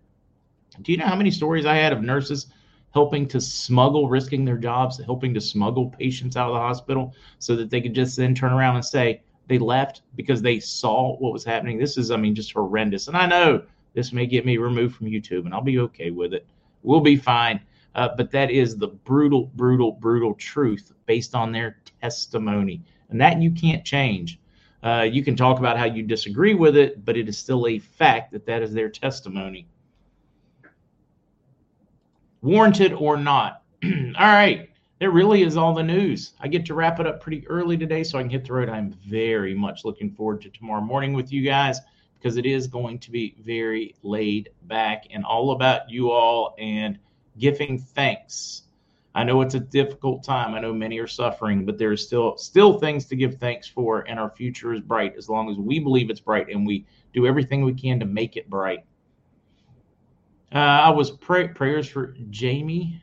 Do 0.82 0.92
you 0.92 0.98
know 0.98 1.06
how 1.06 1.16
many 1.16 1.32
stories 1.32 1.66
i 1.66 1.76
had 1.76 1.94
of 1.94 2.02
nurses 2.02 2.48
helping 2.94 3.28
to 3.28 3.40
smuggle 3.42 4.10
risking 4.10 4.46
their 4.46 4.58
jobs 4.58 5.02
helping 5.04 5.34
to 5.34 5.42
smuggle 5.42 5.90
patients 5.90 6.38
out 6.38 6.48
of 6.48 6.54
the 6.54 6.60
hospital 6.60 7.14
so 7.40 7.56
that 7.56 7.70
they 7.70 7.82
could 7.82 7.94
just 7.94 8.16
then 8.18 8.34
turn 8.34 8.54
around 8.54 8.76
and 8.76 8.86
say 8.86 9.22
they 9.48 9.58
left 9.58 10.02
because 10.16 10.42
they 10.42 10.60
saw 10.60 11.16
what 11.18 11.34
was 11.34 11.44
happening. 11.44 11.78
This 11.78 11.98
is, 11.98 12.12
I 12.12 12.18
mean, 12.18 12.36
just 12.36 12.54
horrendous. 12.54 13.08
And 13.08 13.18
I 13.18 13.26
know 13.26 13.64
this 13.94 14.12
may 14.12 14.26
get 14.26 14.46
me 14.46 14.58
removed 14.58 14.96
from 14.96 15.08
YouTube, 15.08 15.46
and 15.46 15.54
I'll 15.54 15.62
be 15.62 15.80
okay 15.80 16.12
with 16.12 16.34
it. 16.34 16.46
We'll 16.84 17.02
be 17.02 17.16
fine. 17.16 17.62
Uh, 17.94 18.10
but 18.18 18.30
that 18.32 18.52
is 18.52 18.76
the 18.76 18.88
brutal, 18.88 19.52
brutal, 19.56 19.94
brutal 19.94 20.34
truth 20.34 20.92
based 21.06 21.34
on 21.34 21.52
their 21.52 21.78
testimony. 22.02 22.82
And 23.10 23.22
that 23.22 23.42
you 23.42 23.52
can't 23.52 23.86
change. 23.86 24.40
Uh, 24.84 25.08
you 25.10 25.24
can 25.24 25.36
talk 25.36 25.60
about 25.60 25.78
how 25.78 25.86
you 25.86 26.04
disagree 26.04 26.54
with 26.54 26.76
it, 26.76 27.06
but 27.06 27.16
it 27.18 27.30
is 27.30 27.38
still 27.38 27.68
a 27.68 27.80
fact 27.80 28.32
that 28.34 28.46
that 28.46 28.62
is 28.62 28.74
their 28.74 28.90
testimony. 28.90 29.68
Warranted 32.42 32.94
or 32.94 33.18
not. 33.18 33.64
All 33.84 33.92
right 34.18 34.70
it 35.00 35.08
really 35.08 35.44
is 35.44 35.58
all 35.58 35.74
the 35.74 35.84
news. 35.84 36.34
I 36.40 36.48
get 36.48 36.66
to 36.68 36.74
wrap 36.74 37.00
it 37.00 37.08
up 37.08 37.22
pretty 37.22 37.46
early 37.48 37.78
today 37.78 38.04
so 38.04 38.18
I 38.18 38.22
can 38.22 38.30
hit 38.30 38.46
the 38.46 38.54
road. 38.54 38.70
I'm 38.70 38.92
very 39.06 39.54
much 39.54 39.84
looking 39.84 40.12
forward 40.12 40.42
to 40.42 40.50
tomorrow 40.50 40.82
morning 40.82 41.14
with 41.14 41.32
you 41.34 41.42
guys 41.42 41.80
because 42.18 42.38
it 42.38 42.46
is 42.46 42.68
going 42.68 43.00
to 43.00 43.12
be 43.12 43.36
very 43.40 43.96
laid 44.04 44.50
back 44.64 45.04
and 45.12 45.26
all 45.26 45.52
about 45.52 45.90
you 45.90 46.12
all 46.12 46.56
and 46.58 46.98
giving 47.38 47.78
thanks. 47.78 48.64
I 49.14 49.24
know 49.24 49.42
it's 49.42 49.56
a 49.56 49.60
difficult 49.60 50.24
time. 50.24 50.54
I 50.54 50.60
know 50.60 50.74
many 50.74 50.98
are 51.00 51.08
suffering, 51.08 51.66
but 51.66 51.78
there's 51.78 52.06
still 52.06 52.38
still 52.38 52.80
things 52.80 53.06
to 53.06 53.16
give 53.16 53.36
thanks 53.36 53.68
for, 53.68 54.02
and 54.10 54.20
our 54.20 54.30
future 54.30 54.74
is 54.74 54.82
bright 54.82 55.16
as 55.18 55.30
long 55.30 55.50
as 55.50 55.58
we 55.58 55.80
believe 55.80 56.10
it's 56.10 56.20
bright 56.20 56.50
and 56.50 56.66
we 56.66 56.86
do 57.14 57.28
everything 57.28 57.64
we 57.64 57.74
can 57.74 58.00
to 58.00 58.06
make 58.06 58.38
it 58.38 58.50
bright. 58.50 58.80
Uh, 60.54 60.58
I 60.58 60.90
was 60.90 61.12
pray- 61.12 61.50
prayers 61.50 61.88
for 61.88 62.16
Jamie 62.30 63.02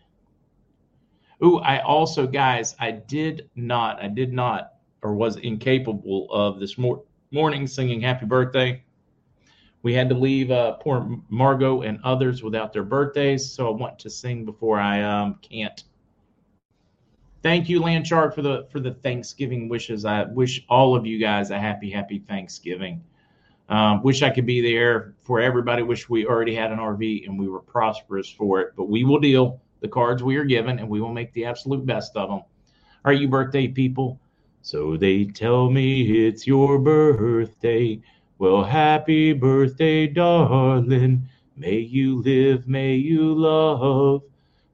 Ooh, 1.45 1.59
I 1.59 1.81
also, 1.81 2.27
guys, 2.27 2.77
I 2.79 2.93
did 2.93 3.51
not, 3.57 4.01
I 4.01 4.07
did 4.07 4.33
not, 4.33 4.75
or 5.03 5.15
was 5.15 5.37
incapable 5.37 6.29
of 6.31 6.61
this 6.61 6.79
mor- 6.79 7.03
morning 7.33 7.67
singing 7.67 8.01
happy 8.01 8.27
birthday. 8.27 8.85
We 9.83 9.93
had 9.93 10.09
to 10.11 10.15
leave 10.15 10.53
uh, 10.53 10.75
poor 10.75 11.19
Margot 11.29 11.83
and 11.83 11.99
others 12.05 12.45
without 12.45 12.73
their 12.73 12.85
birthdays, 12.85 13.51
so 13.51 13.67
I 13.67 13.71
want 13.77 13.99
to 14.01 14.11
sing 14.11 14.45
before 14.45 14.79
I 14.79 15.03
um, 15.03 15.41
can't. 15.43 15.83
Thank 17.43 17.69
you, 17.69 17.81
Lanchard, 17.81 18.33
for 18.33 18.43
the 18.43 18.69
for 18.71 18.79
the 18.79 18.93
Thanksgiving 18.93 19.69
wishes. 19.69 20.05
I 20.05 20.23
wish 20.23 20.65
all 20.69 20.95
of 20.95 21.05
you 21.05 21.19
guys 21.19 21.51
a 21.51 21.59
happy, 21.59 21.91
happy 21.91 22.21
Thanksgiving. 22.21 23.03
Um, 23.69 24.05
wish 24.05 24.23
I 24.23 24.31
could 24.31 24.47
be 24.47 24.61
there 24.61 25.15
for 25.23 25.41
everybody. 25.41 25.83
Wish 25.83 26.09
we 26.09 26.25
already 26.25 26.55
had 26.55 26.71
an 26.71 26.79
RV 26.79 27.27
and 27.27 27.37
we 27.37 27.49
were 27.49 27.59
prosperous 27.59 28.31
for 28.31 28.61
it, 28.61 28.75
but 28.77 28.89
we 28.89 29.03
will 29.03 29.19
deal 29.19 29.61
the 29.83 29.89
cards 29.89 30.23
we 30.23 30.37
are 30.37 30.45
given, 30.45 30.79
and 30.79 30.89
we 30.89 31.01
will 31.01 31.13
make 31.13 31.33
the 31.35 31.45
absolute 31.45 31.85
best 31.85 32.17
of 32.17 32.31
them. 32.31 32.43
Are 33.05 33.13
you 33.13 33.29
birthday 33.29 33.69
people? 33.69 34.19
So 34.63 34.97
they 34.97 35.25
tell 35.25 35.69
me 35.69 36.27
it's 36.27 36.47
your 36.47 36.79
birthday. 36.79 38.01
Well, 38.39 38.63
happy 38.63 39.33
birthday, 39.33 40.07
darling. 40.07 41.29
May 41.57 41.79
you 41.79 42.23
live, 42.23 42.67
may 42.67 42.95
you 42.95 43.35
love. 43.35 44.23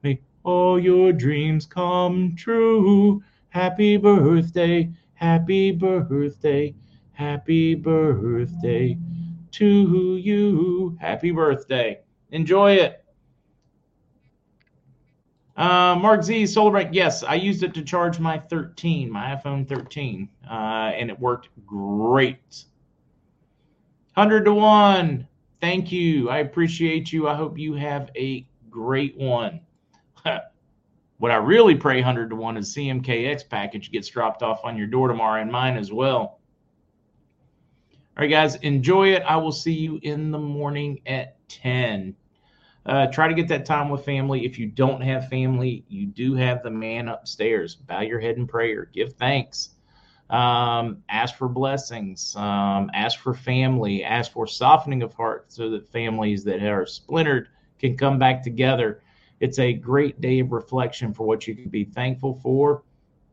May 0.02 0.20
all 0.44 0.78
your 0.78 1.12
dreams 1.12 1.66
come 1.66 2.36
true. 2.36 3.22
Happy 3.48 3.96
birthday, 3.96 4.90
happy 5.14 5.70
birthday, 5.72 6.74
happy 7.12 7.74
birthday 7.74 8.98
to 9.52 10.16
you. 10.16 10.96
Happy 11.00 11.30
birthday. 11.30 11.98
Enjoy 12.30 12.72
it. 12.72 13.04
Uh, 15.58 15.96
Mark 15.96 16.22
Z, 16.22 16.46
Solar 16.46 16.70
Bank. 16.70 16.90
Yes, 16.92 17.24
I 17.24 17.34
used 17.34 17.64
it 17.64 17.74
to 17.74 17.82
charge 17.82 18.20
my 18.20 18.38
13, 18.38 19.10
my 19.10 19.34
iPhone 19.34 19.68
13, 19.68 20.28
uh, 20.48 20.52
and 20.94 21.10
it 21.10 21.18
worked 21.18 21.48
great. 21.66 22.64
100 24.14 24.44
to 24.44 24.54
1. 24.54 25.26
Thank 25.60 25.90
you. 25.90 26.30
I 26.30 26.38
appreciate 26.38 27.12
you. 27.12 27.26
I 27.26 27.34
hope 27.34 27.58
you 27.58 27.74
have 27.74 28.08
a 28.16 28.46
great 28.70 29.16
one. 29.16 29.60
what 31.18 31.32
I 31.32 31.36
really 31.36 31.74
pray 31.74 31.96
100 31.96 32.30
to 32.30 32.36
1 32.36 32.56
is 32.56 32.72
CMKX 32.72 33.48
package 33.48 33.90
gets 33.90 34.06
dropped 34.06 34.44
off 34.44 34.60
on 34.62 34.76
your 34.76 34.86
door 34.86 35.08
tomorrow 35.08 35.42
and 35.42 35.50
mine 35.50 35.76
as 35.76 35.92
well. 35.92 36.38
All 38.16 38.22
right, 38.22 38.30
guys, 38.30 38.54
enjoy 38.56 39.08
it. 39.08 39.22
I 39.22 39.36
will 39.36 39.50
see 39.50 39.72
you 39.72 39.98
in 40.04 40.30
the 40.30 40.38
morning 40.38 41.00
at 41.06 41.36
10. 41.48 42.14
Uh, 42.88 43.06
try 43.08 43.28
to 43.28 43.34
get 43.34 43.46
that 43.48 43.66
time 43.66 43.90
with 43.90 44.02
family. 44.02 44.46
If 44.46 44.58
you 44.58 44.66
don't 44.66 45.02
have 45.02 45.28
family, 45.28 45.84
you 45.88 46.06
do 46.06 46.34
have 46.34 46.62
the 46.62 46.70
man 46.70 47.08
upstairs. 47.08 47.74
Bow 47.74 48.00
your 48.00 48.18
head 48.18 48.36
in 48.36 48.46
prayer. 48.46 48.86
Give 48.94 49.12
thanks. 49.12 49.70
Um, 50.30 51.02
ask 51.10 51.36
for 51.36 51.48
blessings. 51.48 52.34
Um, 52.34 52.90
ask 52.94 53.18
for 53.18 53.34
family. 53.34 54.04
Ask 54.04 54.32
for 54.32 54.46
softening 54.46 55.02
of 55.02 55.12
heart 55.12 55.52
so 55.52 55.68
that 55.70 55.86
families 55.86 56.44
that 56.44 56.62
are 56.62 56.86
splintered 56.86 57.48
can 57.78 57.94
come 57.94 58.18
back 58.18 58.42
together. 58.42 59.02
It's 59.40 59.58
a 59.58 59.72
great 59.74 60.22
day 60.22 60.40
of 60.40 60.52
reflection 60.52 61.12
for 61.12 61.26
what 61.26 61.46
you 61.46 61.54
can 61.54 61.68
be 61.68 61.84
thankful 61.84 62.40
for, 62.42 62.84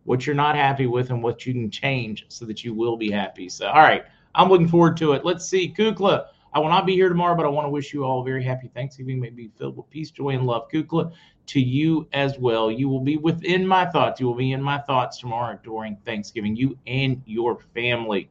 what 0.03 0.25
you're 0.25 0.35
not 0.35 0.55
happy 0.55 0.85
with, 0.85 1.11
and 1.11 1.23
what 1.23 1.45
you 1.45 1.53
can 1.53 1.71
change 1.71 2.25
so 2.27 2.45
that 2.45 2.65
you 2.65 2.73
will 2.73 2.97
be 2.97 3.09
happy. 3.09 3.47
So, 3.47 3.67
all 3.67 3.81
right, 3.81 4.03
I'm 4.35 4.49
looking 4.49 4.67
forward 4.67 4.97
to 4.97 5.13
it. 5.13 5.23
Let's 5.23 5.47
see, 5.47 5.73
Kukla. 5.73 6.27
I 6.55 6.59
will 6.59 6.69
not 6.69 6.85
be 6.85 6.93
here 6.93 7.09
tomorrow, 7.09 7.35
but 7.35 7.45
I 7.45 7.49
want 7.49 7.65
to 7.65 7.69
wish 7.69 7.93
you 7.93 8.05
all 8.05 8.21
a 8.21 8.23
very 8.23 8.41
happy 8.41 8.69
Thanksgiving. 8.73 9.19
May 9.19 9.29
be 9.29 9.51
filled 9.57 9.75
with 9.75 9.89
peace, 9.89 10.09
joy, 10.09 10.29
and 10.29 10.47
love. 10.47 10.69
Kukla, 10.71 11.11
to 11.47 11.59
you 11.59 12.07
as 12.13 12.39
well. 12.39 12.71
You 12.71 12.87
will 12.87 13.01
be 13.01 13.17
within 13.17 13.67
my 13.67 13.85
thoughts. 13.85 14.21
You 14.21 14.27
will 14.27 14.35
be 14.35 14.53
in 14.53 14.63
my 14.63 14.77
thoughts 14.77 15.19
tomorrow 15.19 15.59
during 15.63 15.97
Thanksgiving, 16.05 16.55
you 16.55 16.77
and 16.87 17.21
your 17.25 17.59
family. 17.73 18.29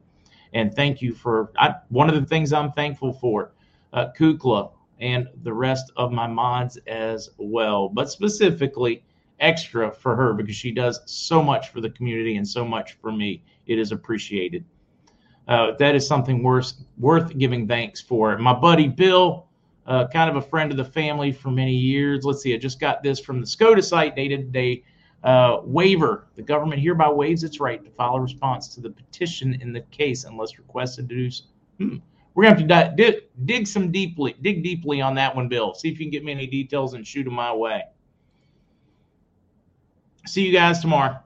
And 0.53 0.73
thank 0.75 1.03
you 1.03 1.13
for 1.13 1.51
I, 1.59 1.75
one 1.89 2.09
of 2.09 2.15
the 2.15 2.25
things 2.25 2.51
I'm 2.51 2.71
thankful 2.71 3.13
for, 3.13 3.51
uh, 3.93 4.07
Kukla 4.17 4.71
and 4.99 5.27
the 5.43 5.53
rest 5.53 5.91
of 5.95 6.11
my 6.11 6.25
mods 6.25 6.79
as 6.87 7.29
well, 7.37 7.89
but 7.89 8.09
specifically 8.09 9.03
extra 9.39 9.91
for 9.91 10.15
her 10.15 10.33
because 10.33 10.55
she 10.55 10.71
does 10.71 10.99
so 11.05 11.43
much 11.43 11.69
for 11.69 11.79
the 11.79 11.91
community 11.91 12.37
and 12.37 12.47
so 12.47 12.65
much 12.65 12.93
for 12.93 13.11
me. 13.11 13.43
It 13.67 13.77
is 13.77 13.91
appreciated. 13.91 14.65
Uh, 15.47 15.73
that 15.77 15.95
is 15.95 16.07
something 16.07 16.41
worth 16.41 16.73
worth 16.97 17.37
giving 17.37 17.67
thanks 17.67 18.01
for. 18.01 18.37
My 18.37 18.53
buddy 18.53 18.87
Bill, 18.87 19.47
uh, 19.85 20.07
kind 20.07 20.29
of 20.29 20.37
a 20.37 20.41
friend 20.41 20.71
of 20.71 20.77
the 20.77 20.85
family 20.85 21.31
for 21.31 21.51
many 21.51 21.73
years. 21.73 22.25
Let's 22.25 22.41
see, 22.41 22.53
I 22.53 22.57
just 22.57 22.79
got 22.79 23.03
this 23.03 23.19
from 23.19 23.41
the 23.41 23.47
SCOTUS 23.47 23.87
site 23.87 24.15
dated 24.15 24.51
today. 24.53 24.83
Uh, 25.23 25.61
waiver. 25.63 26.27
The 26.35 26.43
government 26.43 26.81
hereby 26.81 27.09
waives 27.09 27.43
its 27.43 27.59
right 27.59 27.83
to 27.83 27.89
file 27.89 28.15
a 28.15 28.21
response 28.21 28.67
to 28.75 28.81
the 28.81 28.91
petition 28.91 29.55
in 29.59 29.73
the 29.73 29.81
case 29.81 30.23
unless 30.23 30.59
requested 30.59 31.09
to 31.09 31.15
do 31.15 31.31
so. 31.31 31.45
Hmm. 31.79 31.97
We're 32.35 32.43
gonna 32.43 32.59
have 32.59 32.67
to 32.67 32.95
dig, 32.95 33.23
dig 33.45 33.65
some 33.65 33.91
deeply, 33.91 34.35
dig 34.41 34.61
deeply 34.61 35.01
on 35.01 35.15
that 35.15 35.35
one, 35.35 35.47
Bill. 35.47 35.73
See 35.73 35.87
if 35.87 35.99
you 35.99 36.05
can 36.05 36.11
get 36.11 36.23
me 36.23 36.33
any 36.33 36.45
details 36.45 36.93
and 36.93 37.07
shoot 37.07 37.23
them 37.23 37.33
my 37.33 37.53
way. 37.53 37.83
See 40.27 40.45
you 40.45 40.51
guys 40.51 40.79
tomorrow. 40.79 41.19